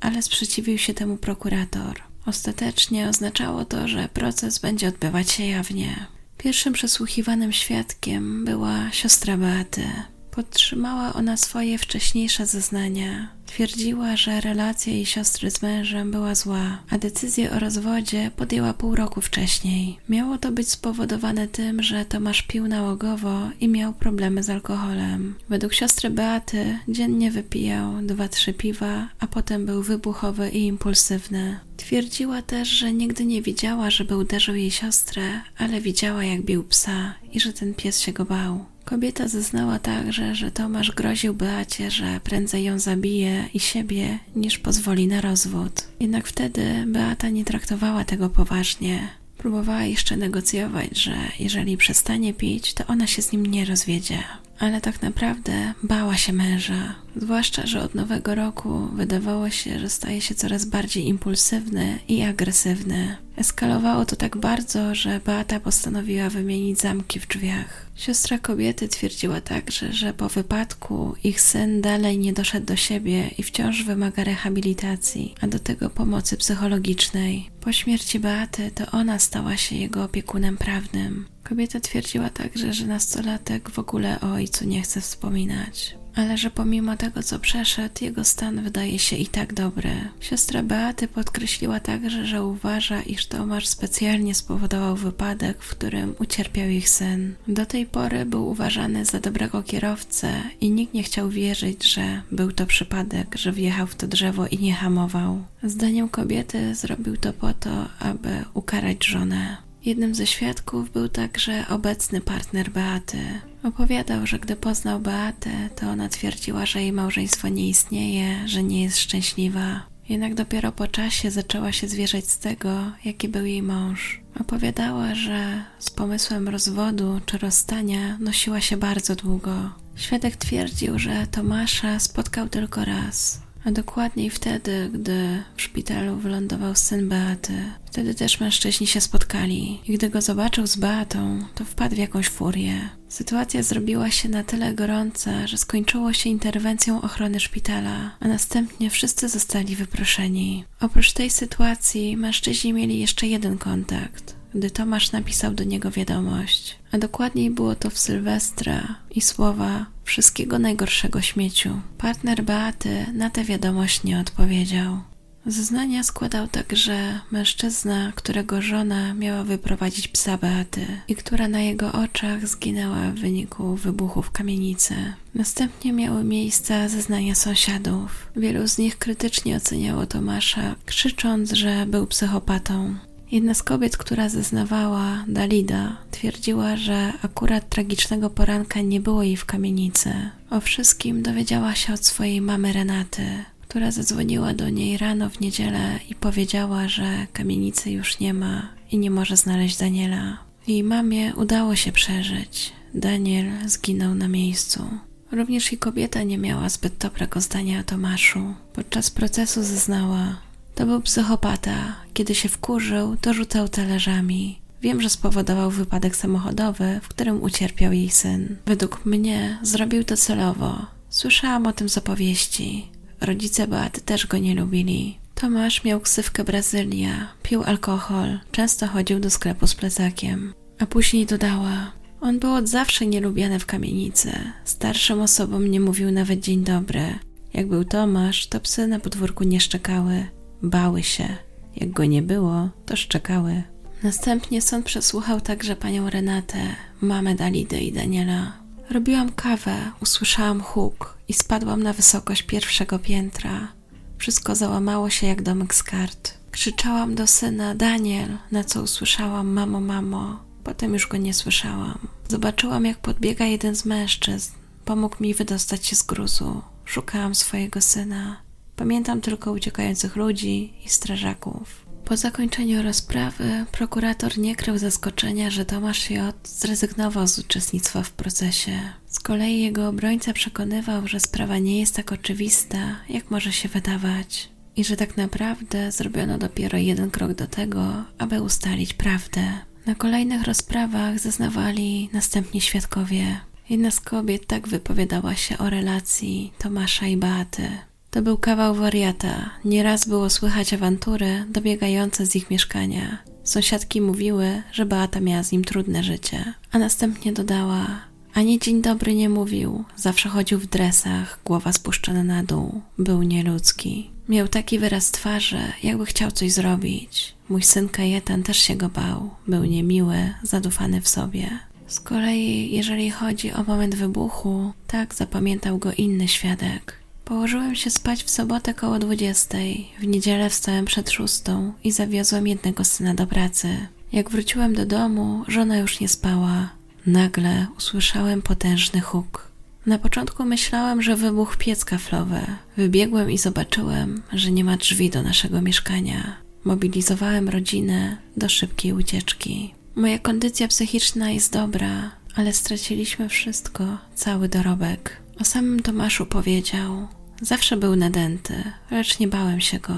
ale 0.00 0.22
sprzeciwił 0.22 0.78
się 0.78 0.94
temu 0.94 1.16
prokurator. 1.16 2.00
Ostatecznie 2.26 3.08
oznaczało 3.08 3.64
to, 3.64 3.88
że 3.88 4.08
proces 4.08 4.58
będzie 4.58 4.88
odbywać 4.88 5.30
się 5.30 5.44
jawnie. 5.44 6.06
Pierwszym 6.38 6.72
przesłuchiwanym 6.72 7.52
świadkiem 7.52 8.44
była 8.44 8.90
siostra 8.92 9.36
Beaty. 9.36 9.84
Podtrzymała 10.34 11.12
ona 11.12 11.36
swoje 11.36 11.78
wcześniejsze 11.78 12.46
zeznania. 12.46 13.28
Twierdziła, 13.46 14.16
że 14.16 14.40
relacja 14.40 14.92
jej 14.92 15.06
siostry 15.06 15.50
z 15.50 15.62
mężem 15.62 16.10
była 16.10 16.34
zła, 16.34 16.78
a 16.90 16.98
decyzję 16.98 17.50
o 17.50 17.58
rozwodzie 17.58 18.30
podjęła 18.36 18.74
pół 18.74 18.94
roku 18.94 19.20
wcześniej. 19.20 19.98
Miało 20.08 20.38
to 20.38 20.52
być 20.52 20.70
spowodowane 20.70 21.48
tym, 21.48 21.82
że 21.82 22.04
Tomasz 22.04 22.42
pił 22.42 22.68
nałogowo 22.68 23.50
i 23.60 23.68
miał 23.68 23.92
problemy 23.92 24.42
z 24.42 24.50
alkoholem. 24.50 25.34
Według 25.48 25.74
siostry 25.74 26.10
Beaty 26.10 26.78
dziennie 26.88 27.30
wypijał 27.30 27.92
dwa-trzy 28.02 28.54
piwa, 28.54 29.08
a 29.20 29.26
potem 29.26 29.66
był 29.66 29.82
wybuchowy 29.82 30.50
i 30.50 30.66
impulsywny. 30.66 31.60
Twierdziła 31.76 32.42
też, 32.42 32.68
że 32.68 32.92
nigdy 32.92 33.24
nie 33.24 33.42
widziała, 33.42 33.90
żeby 33.90 34.16
uderzył 34.16 34.54
jej 34.54 34.70
siostrę, 34.70 35.40
ale 35.58 35.80
widziała, 35.80 36.24
jak 36.24 36.42
bił 36.42 36.64
psa 36.64 37.14
i 37.32 37.40
że 37.40 37.52
ten 37.52 37.74
pies 37.74 38.00
się 38.00 38.12
go 38.12 38.24
bał. 38.24 38.73
Kobieta 38.84 39.28
zeznała 39.28 39.78
także, 39.78 40.34
że 40.34 40.50
Tomasz 40.50 40.90
groził 40.92 41.34
Beacie, 41.34 41.90
że 41.90 42.20
prędzej 42.24 42.64
ją 42.64 42.78
zabije 42.78 43.48
i 43.54 43.60
siebie, 43.60 44.18
niż 44.36 44.58
pozwoli 44.58 45.06
na 45.06 45.20
rozwód. 45.20 45.88
Jednak 46.00 46.26
wtedy 46.26 46.84
Beata 46.86 47.28
nie 47.28 47.44
traktowała 47.44 48.04
tego 48.04 48.30
poważnie. 48.30 49.08
Próbowała 49.38 49.84
jeszcze 49.84 50.16
negocjować, 50.16 50.98
że 50.98 51.16
jeżeli 51.38 51.76
przestanie 51.76 52.34
pić, 52.34 52.74
to 52.74 52.86
ona 52.86 53.06
się 53.06 53.22
z 53.22 53.32
nim 53.32 53.46
nie 53.46 53.64
rozwiedzie. 53.64 54.18
Ale 54.58 54.80
tak 54.80 55.02
naprawdę 55.02 55.72
bała 55.82 56.16
się 56.16 56.32
męża, 56.32 56.94
zwłaszcza, 57.16 57.66
że 57.66 57.82
od 57.82 57.94
nowego 57.94 58.34
roku 58.34 58.88
wydawało 58.92 59.50
się, 59.50 59.78
że 59.78 59.88
staje 59.88 60.20
się 60.20 60.34
coraz 60.34 60.64
bardziej 60.64 61.08
impulsywny 61.08 61.98
i 62.08 62.22
agresywny. 62.22 63.16
Eskalowało 63.36 64.06
to 64.06 64.16
tak 64.16 64.36
bardzo, 64.36 64.94
że 64.94 65.20
Beata 65.24 65.60
postanowiła 65.60 66.30
wymienić 66.30 66.80
zamki 66.80 67.20
w 67.20 67.28
drzwiach. 67.28 67.86
Siostra 67.94 68.38
kobiety 68.38 68.88
twierdziła 68.88 69.40
także, 69.40 69.92
że 69.92 70.12
po 70.14 70.28
wypadku 70.28 71.14
ich 71.24 71.40
syn 71.40 71.80
dalej 71.80 72.18
nie 72.18 72.32
doszedł 72.32 72.66
do 72.66 72.76
siebie 72.76 73.30
i 73.38 73.42
wciąż 73.42 73.82
wymaga 73.82 74.24
rehabilitacji, 74.24 75.34
a 75.40 75.46
do 75.46 75.58
tego 75.58 75.90
pomocy 75.90 76.36
psychologicznej. 76.36 77.50
Po 77.60 77.72
śmierci 77.72 78.20
Beaty 78.20 78.70
to 78.70 78.90
ona 78.90 79.18
stała 79.18 79.56
się 79.56 79.76
jego 79.76 80.04
opiekunem 80.04 80.56
prawnym. 80.56 81.26
Kobieta 81.44 81.80
twierdziła 81.80 82.30
także, 82.30 82.72
że 82.72 82.86
nastolatek 82.86 83.70
w 83.70 83.78
ogóle 83.78 84.20
o 84.20 84.32
ojcu 84.32 84.64
nie 84.64 84.82
chce 84.82 85.00
wspominać 85.00 85.96
ale 86.14 86.38
że 86.38 86.50
pomimo 86.50 86.96
tego, 86.96 87.22
co 87.22 87.38
przeszedł, 87.38 88.04
jego 88.04 88.24
stan 88.24 88.62
wydaje 88.62 88.98
się 88.98 89.16
i 89.16 89.26
tak 89.26 89.54
dobry. 89.54 89.90
Siostra 90.20 90.62
Beaty 90.62 91.08
podkreśliła 91.08 91.80
także, 91.80 92.26
że 92.26 92.44
uważa, 92.44 93.02
iż 93.02 93.26
Tomasz 93.26 93.66
specjalnie 93.66 94.34
spowodował 94.34 94.96
wypadek, 94.96 95.62
w 95.62 95.70
którym 95.70 96.14
ucierpiał 96.18 96.68
ich 96.68 96.88
syn. 96.88 97.34
Do 97.48 97.66
tej 97.66 97.86
pory 97.86 98.26
był 98.26 98.48
uważany 98.48 99.04
za 99.04 99.20
dobrego 99.20 99.62
kierowcę 99.62 100.42
i 100.60 100.70
nikt 100.70 100.94
nie 100.94 101.02
chciał 101.02 101.30
wierzyć, 101.30 101.84
że 101.94 102.22
był 102.32 102.52
to 102.52 102.66
przypadek, 102.66 103.36
że 103.38 103.52
wjechał 103.52 103.86
w 103.86 103.94
to 103.94 104.06
drzewo 104.06 104.46
i 104.46 104.58
nie 104.58 104.74
hamował. 104.74 105.44
Zdaniem 105.62 106.08
kobiety 106.08 106.74
zrobił 106.74 107.16
to 107.16 107.32
po 107.32 107.52
to, 107.52 107.88
aby 107.98 108.44
ukarać 108.54 109.06
żonę. 109.06 109.63
Jednym 109.84 110.14
ze 110.14 110.26
świadków 110.26 110.92
był 110.92 111.08
także 111.08 111.64
obecny 111.68 112.20
partner 112.20 112.70
Beaty. 112.70 113.18
Opowiadał, 113.62 114.26
że 114.26 114.38
gdy 114.38 114.56
poznał 114.56 115.00
Beatę, 115.00 115.68
to 115.76 115.90
ona 115.90 116.08
twierdziła, 116.08 116.66
że 116.66 116.82
jej 116.82 116.92
małżeństwo 116.92 117.48
nie 117.48 117.68
istnieje, 117.68 118.48
że 118.48 118.62
nie 118.62 118.82
jest 118.82 118.98
szczęśliwa. 118.98 119.86
Jednak 120.08 120.34
dopiero 120.34 120.72
po 120.72 120.88
czasie 120.88 121.30
zaczęła 121.30 121.72
się 121.72 121.88
zwierzać 121.88 122.24
z 122.30 122.38
tego, 122.38 122.92
jaki 123.04 123.28
był 123.28 123.46
jej 123.46 123.62
mąż. 123.62 124.20
Opowiadała, 124.40 125.14
że 125.14 125.64
z 125.78 125.90
pomysłem 125.90 126.48
rozwodu 126.48 127.20
czy 127.26 127.38
rozstania 127.38 128.18
nosiła 128.20 128.60
się 128.60 128.76
bardzo 128.76 129.16
długo. 129.16 129.70
Świadek 129.96 130.36
twierdził, 130.36 130.98
że 130.98 131.26
Tomasza 131.26 131.98
spotkał 131.98 132.48
tylko 132.48 132.84
raz 132.84 133.43
a 133.64 133.72
dokładniej 133.72 134.30
wtedy, 134.30 134.90
gdy 134.92 135.42
w 135.56 135.62
szpitalu 135.62 136.16
wylądował 136.16 136.74
syn 136.74 137.08
Beaty. 137.08 137.52
Wtedy 137.86 138.14
też 138.14 138.40
mężczyźni 138.40 138.86
się 138.86 139.00
spotkali 139.00 139.80
i 139.86 139.94
gdy 139.94 140.10
go 140.10 140.20
zobaczył 140.20 140.66
z 140.66 140.76
Beatą, 140.76 141.38
to 141.54 141.64
wpadł 141.64 141.94
w 141.94 141.98
jakąś 141.98 142.28
furię. 142.28 142.88
Sytuacja 143.08 143.62
zrobiła 143.62 144.10
się 144.10 144.28
na 144.28 144.44
tyle 144.44 144.74
gorąca, 144.74 145.46
że 145.46 145.58
skończyło 145.58 146.12
się 146.12 146.30
interwencją 146.30 147.02
ochrony 147.02 147.40
szpitala, 147.40 148.16
a 148.20 148.28
następnie 148.28 148.90
wszyscy 148.90 149.28
zostali 149.28 149.76
wyproszeni. 149.76 150.64
Oprócz 150.80 151.12
tej 151.12 151.30
sytuacji 151.30 152.16
mężczyźni 152.16 152.72
mieli 152.72 153.00
jeszcze 153.00 153.26
jeden 153.26 153.58
kontakt 153.58 154.43
gdy 154.54 154.70
Tomasz 154.70 155.12
napisał 155.12 155.54
do 155.54 155.64
niego 155.64 155.90
wiadomość, 155.90 156.78
a 156.92 156.98
dokładniej 156.98 157.50
było 157.50 157.74
to 157.74 157.90
w 157.90 157.98
Sylwestra 157.98 158.94
i 159.10 159.20
słowa 159.20 159.86
wszystkiego 160.04 160.58
najgorszego 160.58 161.20
śmieciu. 161.20 161.80
Partner 161.98 162.42
Beaty 162.42 163.06
na 163.14 163.30
tę 163.30 163.44
wiadomość 163.44 164.04
nie 164.04 164.20
odpowiedział. 164.20 164.98
Zeznania 165.46 166.02
składał 166.02 166.48
także 166.48 167.20
mężczyzna, 167.30 168.12
którego 168.14 168.62
żona 168.62 169.14
miała 169.14 169.44
wyprowadzić 169.44 170.08
psa 170.08 170.38
Beaty 170.38 170.86
i 171.08 171.14
która 171.16 171.48
na 171.48 171.60
jego 171.60 171.92
oczach 171.92 172.48
zginęła 172.48 173.10
w 173.10 173.14
wyniku 173.14 173.76
wybuchu 173.76 174.22
w 174.22 174.30
kamienicy. 174.30 174.94
Następnie 175.34 175.92
miały 175.92 176.24
miejsce 176.24 176.88
zeznania 176.88 177.34
sąsiadów. 177.34 178.26
Wielu 178.36 178.68
z 178.68 178.78
nich 178.78 178.98
krytycznie 178.98 179.56
oceniało 179.56 180.06
Tomasza, 180.06 180.74
krzycząc, 180.86 181.52
że 181.52 181.86
był 181.86 182.06
psychopatą. 182.06 182.94
Jedna 183.30 183.54
z 183.54 183.62
kobiet, 183.62 183.96
która 183.96 184.28
zeznawała, 184.28 185.24
Dalida, 185.28 185.96
twierdziła, 186.10 186.76
że 186.76 187.12
akurat 187.22 187.68
tragicznego 187.68 188.30
poranka 188.30 188.80
nie 188.80 189.00
było 189.00 189.22
jej 189.22 189.36
w 189.36 189.44
kamienicy. 189.44 190.14
O 190.50 190.60
wszystkim 190.60 191.22
dowiedziała 191.22 191.74
się 191.74 191.94
od 191.94 192.06
swojej 192.06 192.40
mamy 192.40 192.72
Renaty, 192.72 193.26
która 193.68 193.90
zadzwoniła 193.90 194.54
do 194.54 194.68
niej 194.68 194.98
rano 194.98 195.30
w 195.30 195.40
niedzielę 195.40 195.98
i 196.08 196.14
powiedziała, 196.14 196.88
że 196.88 197.26
kamienicy 197.32 197.90
już 197.90 198.20
nie 198.20 198.34
ma 198.34 198.68
i 198.90 198.98
nie 198.98 199.10
może 199.10 199.36
znaleźć 199.36 199.76
Daniela. 199.78 200.38
Jej 200.66 200.84
mamie 200.84 201.34
udało 201.34 201.76
się 201.76 201.92
przeżyć. 201.92 202.72
Daniel 202.94 203.46
zginął 203.66 204.14
na 204.14 204.28
miejscu. 204.28 204.84
Również 205.32 205.72
i 205.72 205.78
kobieta 205.78 206.22
nie 206.22 206.38
miała 206.38 206.68
zbyt 206.68 206.96
dobrego 206.96 207.40
zdania 207.40 207.80
o 207.80 207.82
Tomaszu. 207.82 208.54
Podczas 208.72 209.10
procesu 209.10 209.62
zeznała, 209.62 210.36
to 210.74 210.86
był 210.86 211.00
psychopata. 211.00 211.96
Kiedy 212.14 212.34
się 212.34 212.48
wkurzył, 212.48 213.16
to 213.16 213.34
rzucał 213.34 213.68
talerzami. 213.68 214.58
Wiem, 214.82 215.00
że 215.00 215.10
spowodował 215.10 215.70
wypadek 215.70 216.16
samochodowy, 216.16 217.00
w 217.02 217.08
którym 217.08 217.42
ucierpiał 217.42 217.92
jej 217.92 218.10
syn. 218.10 218.56
Według 218.66 219.06
mnie 219.06 219.58
zrobił 219.62 220.04
to 220.04 220.16
celowo. 220.16 220.86
Słyszałam 221.08 221.66
o 221.66 221.72
tym 221.72 221.88
z 221.88 221.98
opowieści. 221.98 222.88
Rodzice 223.20 223.66
Beaty 223.66 224.00
też 224.00 224.26
go 224.26 224.38
nie 224.38 224.54
lubili. 224.54 225.18
Tomasz 225.34 225.84
miał 225.84 226.00
ksywkę 226.00 226.44
Brazylia, 226.44 227.28
pił 227.42 227.62
alkohol, 227.62 228.38
często 228.52 228.86
chodził 228.86 229.20
do 229.20 229.30
sklepu 229.30 229.66
z 229.66 229.74
plecakiem. 229.74 230.54
A 230.78 230.86
później 230.86 231.26
dodała: 231.26 231.92
On 232.20 232.38
był 232.38 232.54
od 232.54 232.68
zawsze 232.68 233.06
nielubiany 233.06 233.58
w 233.58 233.66
kamienicy. 233.66 234.32
Starszym 234.64 235.20
osobom 235.20 235.70
nie 235.70 235.80
mówił 235.80 236.12
nawet 236.12 236.40
dzień 236.40 236.64
dobry. 236.64 237.18
Jak 237.54 237.68
był 237.68 237.84
Tomasz, 237.84 238.46
to 238.46 238.60
psy 238.60 238.86
na 238.86 239.00
podwórku 239.00 239.44
nie 239.44 239.60
szczekały. 239.60 240.26
Bały 240.64 241.02
się. 241.02 241.36
Jak 241.76 241.90
go 241.90 242.04
nie 242.04 242.22
było, 242.22 242.68
to 242.86 242.96
szczekały. 242.96 243.62
Następnie 244.02 244.62
sąd 244.62 244.86
przesłuchał 244.86 245.40
także 245.40 245.76
panią 245.76 246.10
Renatę, 246.10 246.76
mamę 247.00 247.34
Dalidy 247.34 247.80
i 247.80 247.92
Daniela. 247.92 248.52
Robiłam 248.90 249.32
kawę, 249.32 249.76
usłyszałam 250.00 250.60
huk 250.60 251.18
i 251.28 251.32
spadłam 251.32 251.82
na 251.82 251.92
wysokość 251.92 252.42
pierwszego 252.42 252.98
piętra. 252.98 253.72
Wszystko 254.18 254.54
załamało 254.54 255.10
się 255.10 255.26
jak 255.26 255.42
domek 255.42 255.74
z 255.74 255.82
kart. 255.82 256.34
Krzyczałam 256.50 257.14
do 257.14 257.26
syna 257.26 257.74
Daniel, 257.74 258.38
na 258.52 258.64
co 258.64 258.82
usłyszałam 258.82 259.48
mamo, 259.48 259.80
mamo. 259.80 260.40
Potem 260.64 260.92
już 260.92 261.08
go 261.08 261.16
nie 261.16 261.34
słyszałam. 261.34 261.98
Zobaczyłam, 262.28 262.84
jak 262.84 262.98
podbiega 262.98 263.44
jeden 263.44 263.76
z 263.76 263.84
mężczyzn. 263.84 264.52
Pomógł 264.84 265.16
mi 265.20 265.34
wydostać 265.34 265.86
się 265.86 265.96
z 265.96 266.02
gruzu. 266.02 266.62
Szukałam 266.84 267.34
swojego 267.34 267.80
syna. 267.80 268.36
Pamiętam 268.76 269.20
tylko 269.20 269.52
uciekających 269.52 270.16
ludzi 270.16 270.72
i 270.84 270.88
strażaków. 270.88 271.84
Po 272.04 272.16
zakończeniu 272.16 272.82
rozprawy 272.82 273.64
prokurator 273.72 274.38
nie 274.38 274.56
krył 274.56 274.78
zaskoczenia, 274.78 275.50
że 275.50 275.64
Tomasz 275.64 276.10
J. 276.10 276.48
zrezygnował 276.48 277.26
z 277.26 277.38
uczestnictwa 277.38 278.02
w 278.02 278.10
procesie. 278.10 278.80
Z 279.06 279.20
kolei 279.20 279.60
jego 279.60 279.88
obrońca 279.88 280.32
przekonywał, 280.32 281.08
że 281.08 281.20
sprawa 281.20 281.58
nie 281.58 281.80
jest 281.80 281.96
tak 281.96 282.12
oczywista, 282.12 282.96
jak 283.08 283.30
może 283.30 283.52
się 283.52 283.68
wydawać, 283.68 284.48
i 284.76 284.84
że 284.84 284.96
tak 284.96 285.16
naprawdę 285.16 285.92
zrobiono 285.92 286.38
dopiero 286.38 286.78
jeden 286.78 287.10
krok 287.10 287.34
do 287.34 287.46
tego, 287.46 288.04
aby 288.18 288.42
ustalić 288.42 288.94
prawdę. 288.94 289.52
Na 289.86 289.94
kolejnych 289.94 290.42
rozprawach 290.42 291.18
zeznawali 291.18 292.10
następni 292.12 292.60
świadkowie. 292.60 293.40
Jedna 293.70 293.90
z 293.90 294.00
kobiet 294.00 294.46
tak 294.46 294.68
wypowiadała 294.68 295.34
się 295.34 295.58
o 295.58 295.70
relacji 295.70 296.52
Tomasza 296.58 297.06
i 297.06 297.16
Beaty. 297.16 297.68
To 298.14 298.22
był 298.22 298.38
kawał 298.38 298.74
wariata. 298.74 299.50
Nieraz 299.64 300.08
było 300.08 300.30
słychać 300.30 300.72
awantury 300.72 301.44
dobiegające 301.48 302.26
z 302.26 302.36
ich 302.36 302.50
mieszkania. 302.50 303.18
Sąsiadki 303.44 304.00
mówiły, 304.00 304.62
że 304.72 304.86
Beata 304.86 305.20
miała 305.20 305.42
z 305.42 305.52
nim 305.52 305.64
trudne 305.64 306.02
życie, 306.02 306.54
a 306.72 306.78
następnie 306.78 307.32
dodała: 307.32 307.86
Ani 308.34 308.58
dzień 308.58 308.82
dobry 308.82 309.14
nie 309.14 309.28
mówił, 309.28 309.84
zawsze 309.96 310.28
chodził 310.28 310.58
w 310.58 310.66
dresach, 310.66 311.38
głowa 311.44 311.72
spuszczona 311.72 312.22
na 312.22 312.42
dół, 312.42 312.82
był 312.98 313.22
nieludzki. 313.22 314.10
Miał 314.28 314.48
taki 314.48 314.78
wyraz 314.78 315.10
twarzy, 315.10 315.60
jakby 315.82 316.06
chciał 316.06 316.30
coś 316.30 316.52
zrobić. 316.52 317.34
Mój 317.48 317.62
syn 317.62 317.88
Kajetan 317.88 318.42
też 318.42 318.58
się 318.58 318.76
go 318.76 318.88
bał, 318.88 319.30
był 319.46 319.64
niemiły, 319.64 320.34
zadufany 320.42 321.00
w 321.00 321.08
sobie. 321.08 321.58
Z 321.86 322.00
kolei, 322.00 322.72
jeżeli 322.72 323.10
chodzi 323.10 323.52
o 323.52 323.64
moment 323.64 323.94
wybuchu, 323.94 324.72
tak 324.86 325.14
zapamiętał 325.14 325.78
go 325.78 325.92
inny 325.92 326.28
świadek. 326.28 327.03
Położyłem 327.24 327.74
się 327.74 327.90
spać 327.90 328.24
w 328.24 328.30
sobotę 328.30 328.74
koło 328.74 328.98
dwudziestej. 328.98 329.88
W 330.00 330.06
niedzielę 330.06 330.50
wstałem 330.50 330.84
przed 330.84 331.10
szóstą 331.10 331.72
i 331.84 331.92
zawiozłem 331.92 332.46
jednego 332.46 332.84
syna 332.84 333.14
do 333.14 333.26
pracy. 333.26 333.86
Jak 334.12 334.30
wróciłem 334.30 334.74
do 334.74 334.86
domu, 334.86 335.44
żona 335.48 335.78
już 335.78 336.00
nie 336.00 336.08
spała. 336.08 336.70
Nagle 337.06 337.66
usłyszałem 337.78 338.42
potężny 338.42 339.00
huk. 339.00 339.48
Na 339.86 339.98
początku 339.98 340.44
myślałem, 340.44 341.02
że 341.02 341.16
wybuchł 341.16 341.56
piec 341.58 341.84
kaflowy. 341.84 342.40
Wybiegłem 342.76 343.30
i 343.30 343.38
zobaczyłem, 343.38 344.22
że 344.32 344.50
nie 344.50 344.64
ma 344.64 344.76
drzwi 344.76 345.10
do 345.10 345.22
naszego 345.22 345.62
mieszkania. 345.62 346.36
Mobilizowałem 346.64 347.48
rodzinę 347.48 348.16
do 348.36 348.48
szybkiej 348.48 348.92
ucieczki. 348.92 349.74
Moja 349.94 350.18
kondycja 350.18 350.68
psychiczna 350.68 351.30
jest 351.30 351.52
dobra, 351.52 352.10
ale 352.34 352.52
straciliśmy 352.52 353.28
wszystko, 353.28 353.98
cały 354.14 354.48
dorobek. 354.48 355.23
O 355.40 355.44
samym 355.44 355.80
Tomaszu 355.80 356.26
powiedział: 356.26 357.08
Zawsze 357.42 357.76
był 357.76 357.96
nadęty, 357.96 358.54
lecz 358.90 359.18
nie 359.18 359.28
bałem 359.28 359.60
się 359.60 359.78
go. 359.78 359.94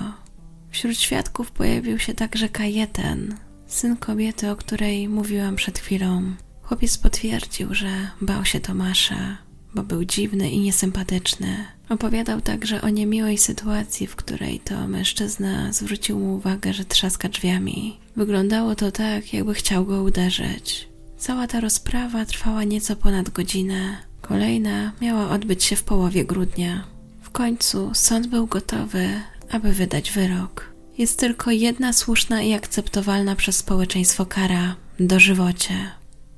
Wśród 0.71 0.99
świadków 0.99 1.51
pojawił 1.51 1.99
się 1.99 2.15
także 2.15 2.49
Kajeten, 2.49 3.37
syn 3.67 3.97
kobiety, 3.97 4.51
o 4.51 4.57
której 4.57 5.09
mówiłam 5.09 5.57
przed 5.57 5.79
chwilą. 5.79 6.23
Chłopiec 6.63 6.99
potwierdził, 6.99 7.75
że 7.75 8.11
bał 8.21 8.45
się 8.45 8.61
Tomasza, 8.61 9.39
bo 9.75 9.83
był 9.83 10.05
dziwny 10.05 10.51
i 10.51 10.61
niesympatyczny. 10.61 11.65
Opowiadał 11.89 12.41
także 12.41 12.83
o 12.83 12.89
niemiłej 12.89 13.39
sytuacji, 13.39 14.07
w 14.07 14.17
której 14.17 14.61
to 14.61 14.89
mężczyzna 14.89 15.73
zwrócił 15.73 16.19
mu 16.19 16.35
uwagę, 16.35 16.73
że 16.73 16.85
trzaska 16.85 17.29
drzwiami. 17.29 17.99
Wyglądało 18.17 18.75
to 18.75 18.93
tak, 18.93 19.33
jakby 19.33 19.55
chciał 19.55 19.87
go 19.87 20.03
uderzyć. 20.03 20.89
Cała 21.19 21.47
ta 21.47 21.61
rozprawa 21.61 22.25
trwała 22.25 22.65
nieco 22.65 22.97
ponad 22.97 23.31
godzinę. 23.31 23.97
Kolejna 24.29 24.93
miała 25.01 25.31
odbyć 25.31 25.65
się 25.65 25.77
w 25.77 25.83
połowie 25.83 26.25
grudnia. 26.25 26.85
W 27.23 27.31
końcu 27.31 27.91
sąd 27.95 28.27
był 28.27 28.47
gotowy, 28.47 29.09
aby 29.51 29.73
wydać 29.73 30.13
wyrok. 30.13 30.73
Jest 30.99 31.19
tylko 31.19 31.51
jedna 31.51 31.93
słuszna 31.93 32.43
i 32.43 32.53
akceptowalna 32.53 33.37
przez 33.37 33.57
społeczeństwo 33.57 34.27
kara 34.27 34.77
dożywocie, 35.01 35.75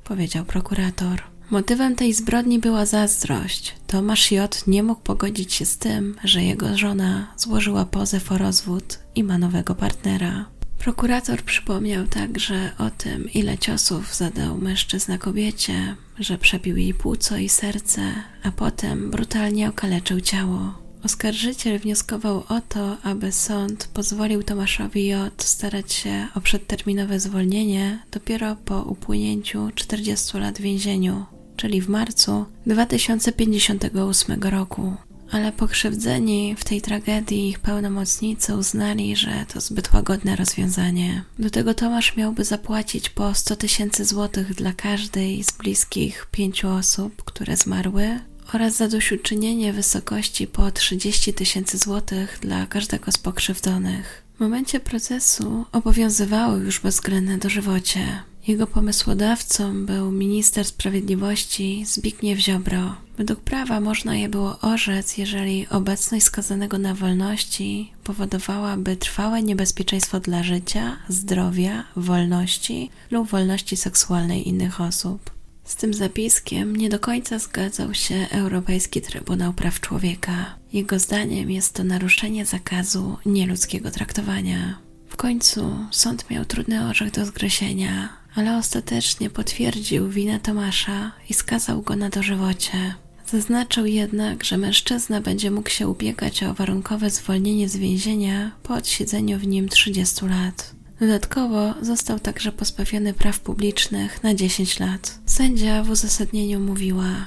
powiedział 0.04 0.44
prokurator. 0.44 1.22
Motywem 1.50 1.96
tej 1.96 2.14
zbrodni 2.14 2.58
była 2.58 2.86
zazdrość. 2.86 3.74
Tomasz 3.86 4.32
J. 4.32 4.64
nie 4.66 4.82
mógł 4.82 5.00
pogodzić 5.00 5.54
się 5.54 5.66
z 5.66 5.78
tym, 5.78 6.16
że 6.24 6.42
jego 6.42 6.78
żona 6.78 7.34
złożyła 7.36 7.84
pozew 7.84 8.32
o 8.32 8.38
rozwód 8.38 8.98
i 9.14 9.24
ma 9.24 9.38
nowego 9.38 9.74
partnera. 9.74 10.44
Prokurator 10.78 11.42
przypomniał 11.42 12.06
także 12.06 12.70
o 12.78 12.90
tym, 12.90 13.32
ile 13.34 13.58
ciosów 13.58 14.14
zadał 14.14 14.58
mężczyzna 14.58 15.18
kobiecie, 15.18 15.96
że 16.20 16.38
przebił 16.38 16.76
jej 16.76 16.94
płuco 16.94 17.36
i 17.36 17.48
serce, 17.48 18.00
a 18.42 18.50
potem 18.50 19.10
brutalnie 19.10 19.68
okaleczył 19.68 20.20
ciało. 20.20 20.88
Oskarżyciel 21.04 21.78
wnioskował 21.78 22.36
o 22.48 22.60
to, 22.68 22.96
aby 23.02 23.32
sąd 23.32 23.88
pozwolił 23.94 24.42
Tomaszowi 24.42 25.06
J. 25.06 25.42
starać 25.42 25.92
się 25.92 26.26
o 26.34 26.40
przedterminowe 26.40 27.20
zwolnienie 27.20 27.98
dopiero 28.10 28.56
po 28.56 28.82
upłynięciu 28.82 29.70
40 29.74 30.38
lat 30.38 30.58
w 30.58 30.62
więzieniu, 30.62 31.26
czyli 31.56 31.80
w 31.80 31.88
marcu 31.88 32.46
2058 32.66 34.42
roku 34.42 34.96
ale 35.30 35.52
pokrzywdzeni 35.52 36.56
w 36.58 36.64
tej 36.64 36.82
tragedii 36.82 37.48
ich 37.48 37.58
pełnomocnicy 37.58 38.56
uznali, 38.56 39.16
że 39.16 39.46
to 39.52 39.60
zbyt 39.60 39.92
łagodne 39.92 40.36
rozwiązanie. 40.36 41.24
Do 41.38 41.50
tego 41.50 41.74
Tomasz 41.74 42.16
miałby 42.16 42.44
zapłacić 42.44 43.10
po 43.10 43.34
100 43.34 43.56
tysięcy 43.56 44.04
złotych 44.04 44.54
dla 44.54 44.72
każdej 44.72 45.44
z 45.44 45.52
bliskich 45.52 46.26
pięciu 46.30 46.68
osób, 46.68 47.24
które 47.24 47.56
zmarły, 47.56 48.18
oraz 48.52 48.76
zadośćuczynienie 48.76 49.72
wysokości 49.72 50.46
po 50.46 50.70
30 50.70 51.34
tysięcy 51.34 51.78
złotych 51.78 52.38
dla 52.42 52.66
każdego 52.66 53.12
z 53.12 53.18
pokrzywdzonych. 53.18 54.22
W 54.36 54.40
momencie 54.40 54.80
procesu 54.80 55.64
obowiązywało 55.72 56.56
już 56.56 56.80
bezwzględne 56.80 57.38
dożywocie. 57.38 58.22
Jego 58.48 58.66
pomysłodawcą 58.66 59.86
był 59.86 60.12
minister 60.12 60.64
sprawiedliwości 60.64 61.84
Zbigniew 61.86 62.38
Ziobro. 62.38 62.94
Według 63.18 63.40
prawa 63.40 63.80
można 63.80 64.16
je 64.16 64.28
było 64.28 64.60
orzec, 64.60 65.18
jeżeli 65.18 65.68
obecność 65.68 66.24
skazanego 66.24 66.78
na 66.78 66.94
wolności 66.94 67.92
powodowałaby 68.04 68.96
trwałe 68.96 69.42
niebezpieczeństwo 69.42 70.20
dla 70.20 70.42
życia, 70.42 70.96
zdrowia, 71.08 71.84
wolności 71.96 72.90
lub 73.10 73.28
wolności 73.28 73.76
seksualnej 73.76 74.48
innych 74.48 74.80
osób. 74.80 75.30
Z 75.64 75.76
tym 75.76 75.94
zapiskiem 75.94 76.76
nie 76.76 76.88
do 76.88 76.98
końca 76.98 77.38
zgadzał 77.38 77.94
się 77.94 78.26
Europejski 78.30 79.00
Trybunał 79.00 79.52
Praw 79.52 79.80
Człowieka. 79.80 80.54
Jego 80.72 80.98
zdaniem 80.98 81.50
jest 81.50 81.74
to 81.74 81.84
naruszenie 81.84 82.46
zakazu 82.46 83.16
nieludzkiego 83.26 83.90
traktowania. 83.90 84.78
W 85.08 85.16
końcu 85.16 85.76
sąd 85.90 86.30
miał 86.30 86.44
trudny 86.44 86.88
orzech 86.88 87.10
do 87.10 87.26
zgryzienia, 87.26 88.17
ale 88.38 88.56
ostatecznie 88.56 89.30
potwierdził 89.30 90.08
winę 90.08 90.40
Tomasza 90.40 91.12
i 91.28 91.34
skazał 91.34 91.82
go 91.82 91.96
na 91.96 92.10
dożywocie. 92.10 92.94
Zaznaczył 93.26 93.86
jednak, 93.86 94.44
że 94.44 94.56
mężczyzna 94.56 95.20
będzie 95.20 95.50
mógł 95.50 95.70
się 95.70 95.88
ubiegać 95.88 96.42
o 96.42 96.54
warunkowe 96.54 97.10
zwolnienie 97.10 97.68
z 97.68 97.76
więzienia 97.76 98.50
po 98.62 98.74
odsiedzeniu 98.74 99.38
w 99.38 99.46
nim 99.46 99.68
30 99.68 100.26
lat. 100.26 100.74
Dodatkowo 101.00 101.74
został 101.82 102.18
także 102.20 102.52
pozbawiony 102.52 103.14
praw 103.14 103.40
publicznych 103.40 104.22
na 104.22 104.34
10 104.34 104.80
lat. 104.80 105.18
Sędzia 105.26 105.84
w 105.84 105.90
uzasadnieniu 105.90 106.60
mówiła: 106.60 107.26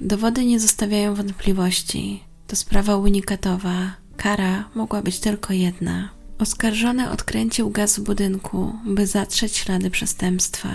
Dowody 0.00 0.44
nie 0.44 0.60
zostawiają 0.60 1.14
wątpliwości. 1.14 2.20
To 2.46 2.56
sprawa 2.56 2.96
unikatowa. 2.96 3.92
Kara 4.16 4.68
mogła 4.74 5.02
być 5.02 5.18
tylko 5.18 5.52
jedna. 5.52 6.21
Oskarżony 6.42 7.10
odkręcił 7.10 7.70
gaz 7.70 7.98
w 7.98 8.02
budynku, 8.02 8.72
by 8.84 9.06
zatrzeć 9.06 9.56
ślady 9.56 9.90
przestępstwa. 9.90 10.68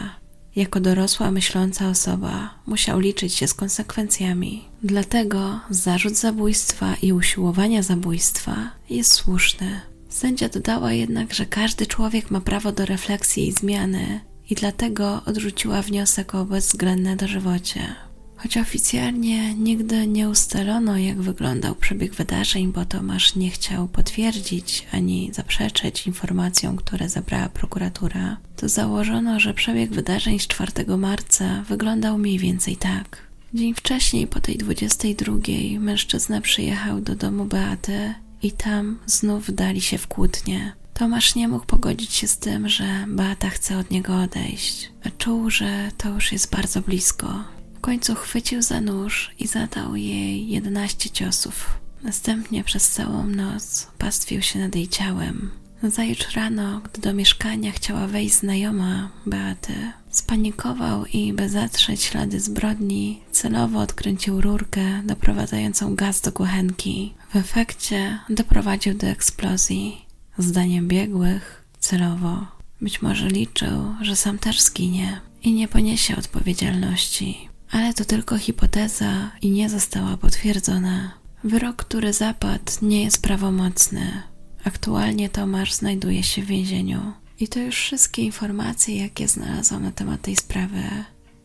Jako 0.55 0.79
dorosła, 0.79 1.31
myśląca 1.31 1.89
osoba 1.89 2.53
musiał 2.65 2.99
liczyć 2.99 3.33
się 3.33 3.47
z 3.47 3.53
konsekwencjami. 3.53 4.65
Dlatego 4.83 5.59
zarzut 5.69 6.15
zabójstwa 6.15 6.95
i 7.01 7.13
usiłowania 7.13 7.83
zabójstwa 7.83 8.71
jest 8.89 9.11
słuszny. 9.11 9.81
Sędzia 10.09 10.49
dodała 10.49 10.93
jednak, 10.93 11.33
że 11.33 11.45
każdy 11.45 11.85
człowiek 11.85 12.31
ma 12.31 12.41
prawo 12.41 12.71
do 12.71 12.85
refleksji 12.85 13.47
i 13.47 13.51
zmiany, 13.51 14.19
i 14.49 14.55
dlatego 14.55 15.21
odrzuciła 15.25 15.81
wniosek 15.81 16.35
o 16.35 16.45
bezwzględne 16.45 17.15
dożywocie. 17.15 18.06
Choć 18.37 18.57
oficjalnie 18.57 19.55
nigdy 19.55 20.07
nie 20.07 20.29
ustalono, 20.29 20.97
jak 20.97 21.21
wyglądał 21.21 21.75
przebieg 21.75 22.13
wydarzeń, 22.13 22.71
bo 22.71 22.85
Tomasz 22.85 23.35
nie 23.35 23.49
chciał 23.49 23.87
potwierdzić 23.87 24.87
ani 24.91 25.33
zaprzeczyć 25.33 26.07
informacjom, 26.07 26.75
które 26.75 27.09
zebrała 27.09 27.49
prokuratura, 27.49 28.37
to 28.55 28.69
założono, 28.69 29.39
że 29.39 29.53
przebieg 29.53 29.91
wydarzeń 29.91 30.39
z 30.39 30.47
4 30.47 30.97
marca 30.97 31.63
wyglądał 31.69 32.17
mniej 32.17 32.39
więcej 32.39 32.75
tak. 32.77 33.27
Dzień 33.53 33.73
wcześniej, 33.73 34.27
po 34.27 34.39
tej 34.39 34.57
22, 34.57 35.35
mężczyzna 35.79 36.41
przyjechał 36.41 37.01
do 37.01 37.15
domu 37.15 37.45
Beaty 37.45 38.13
i 38.43 38.51
tam 38.51 38.99
znów 39.05 39.55
dali 39.55 39.81
się 39.81 39.97
w 39.97 40.07
kłótnie. 40.07 40.73
Tomasz 40.93 41.35
nie 41.35 41.47
mógł 41.47 41.65
pogodzić 41.65 42.13
się 42.13 42.27
z 42.27 42.37
tym, 42.37 42.69
że 42.69 43.05
Beata 43.07 43.49
chce 43.49 43.77
od 43.77 43.91
niego 43.91 44.21
odejść, 44.21 44.91
a 45.05 45.09
czuł, 45.09 45.49
że 45.49 45.91
to 45.97 46.09
już 46.09 46.31
jest 46.31 46.51
bardzo 46.51 46.81
blisko. 46.81 47.56
W 47.77 47.81
końcu 47.81 48.15
chwycił 48.15 48.61
za 48.61 48.81
nóż 48.81 49.31
i 49.39 49.47
zadał 49.47 49.95
jej 49.95 50.47
11 50.47 51.09
ciosów. 51.09 51.79
Następnie 52.03 52.63
przez 52.63 52.89
całą 52.89 53.27
noc 53.27 53.87
pastwił 53.97 54.41
się 54.41 54.59
nad 54.59 54.75
jej 54.75 54.87
ciałem. 54.87 55.51
Nazajutrz 55.81 56.35
rano, 56.35 56.81
gdy 56.81 57.01
do 57.01 57.13
mieszkania 57.13 57.71
chciała 57.71 58.07
wejść 58.07 58.35
znajoma 58.35 59.09
Beaty, 59.25 59.91
spanikował 60.09 61.05
i, 61.05 61.33
by 61.33 61.49
zatrzeć 61.49 62.01
ślady 62.01 62.39
zbrodni, 62.39 63.19
celowo 63.31 63.79
odkręcił 63.79 64.41
rurkę 64.41 65.01
doprowadzającą 65.03 65.95
gaz 65.95 66.21
do 66.21 66.31
kuchenki. 66.31 67.13
W 67.33 67.35
efekcie 67.35 68.19
doprowadził 68.29 68.93
do 68.93 69.07
eksplozji. 69.07 70.05
Zdaniem 70.37 70.87
biegłych, 70.87 71.63
celowo. 71.79 72.45
Być 72.81 73.01
może 73.01 73.27
liczył, 73.27 73.95
że 74.01 74.15
sam 74.15 74.39
też 74.39 74.61
zginie 74.61 75.21
i 75.43 75.53
nie 75.53 75.67
poniesie 75.67 76.15
odpowiedzialności. 76.15 77.49
Ale 77.71 77.93
to 77.93 78.05
tylko 78.05 78.37
hipoteza 78.37 79.31
i 79.41 79.49
nie 79.49 79.69
została 79.69 80.17
potwierdzona. 80.17 81.11
Wyrok, 81.43 81.75
który 81.75 82.13
zapadł, 82.13 82.71
nie 82.81 83.03
jest 83.03 83.21
prawomocny. 83.21 84.21
Aktualnie 84.63 85.29
Tomasz 85.29 85.73
znajduje 85.73 86.23
się 86.23 86.41
w 86.41 86.45
więzieniu. 86.45 87.13
I 87.39 87.47
to 87.47 87.59
już 87.59 87.75
wszystkie 87.75 88.21
informacje, 88.21 88.97
jakie 88.97 89.27
znalazłam 89.27 89.83
na 89.83 89.91
temat 89.91 90.21
tej 90.21 90.35
sprawy. 90.35 90.83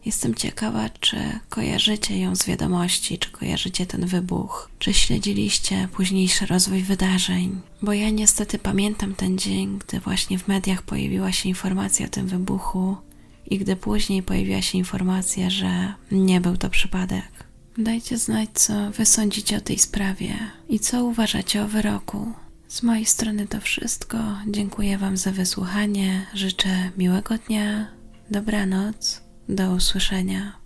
Jestem 0.04 0.34
ciekawa, 0.34 0.88
czy 0.88 1.16
kojarzycie 1.48 2.18
ją 2.18 2.36
z 2.36 2.44
wiadomości, 2.44 3.18
czy 3.18 3.30
kojarzycie 3.30 3.86
ten 3.86 4.06
wybuch, 4.06 4.70
czy 4.78 4.94
śledziliście 4.94 5.88
późniejszy 5.92 6.46
rozwój 6.46 6.82
wydarzeń. 6.82 7.60
Bo 7.82 7.92
ja 7.92 8.10
niestety 8.10 8.58
pamiętam 8.58 9.14
ten 9.14 9.38
dzień, 9.38 9.78
gdy 9.78 10.00
właśnie 10.00 10.38
w 10.38 10.48
mediach 10.48 10.82
pojawiła 10.82 11.32
się 11.32 11.48
informacja 11.48 12.06
o 12.06 12.08
tym 12.08 12.26
wybuchu 12.26 12.96
i 13.52 13.58
gdy 13.58 13.76
później 13.76 14.22
pojawiła 14.22 14.62
się 14.62 14.78
informacja, 14.78 15.50
że 15.50 15.94
nie 16.10 16.40
był 16.40 16.56
to 16.56 16.70
przypadek. 16.70 17.44
Dajcie 17.78 18.18
znać, 18.18 18.50
co 18.54 18.90
wy 18.90 19.06
sądzicie 19.06 19.56
o 19.56 19.60
tej 19.60 19.78
sprawie 19.78 20.34
i 20.68 20.80
co 20.80 21.04
uważacie 21.04 21.62
o 21.62 21.68
wyroku. 21.68 22.32
Z 22.68 22.82
mojej 22.82 23.06
strony 23.06 23.46
to 23.46 23.60
wszystko. 23.60 24.18
Dziękuję 24.46 24.98
Wam 24.98 25.16
za 25.16 25.30
wysłuchanie. 25.30 26.26
Życzę 26.34 26.90
miłego 26.98 27.38
dnia, 27.38 27.86
dobranoc, 28.30 29.22
do 29.48 29.72
usłyszenia. 29.72 30.61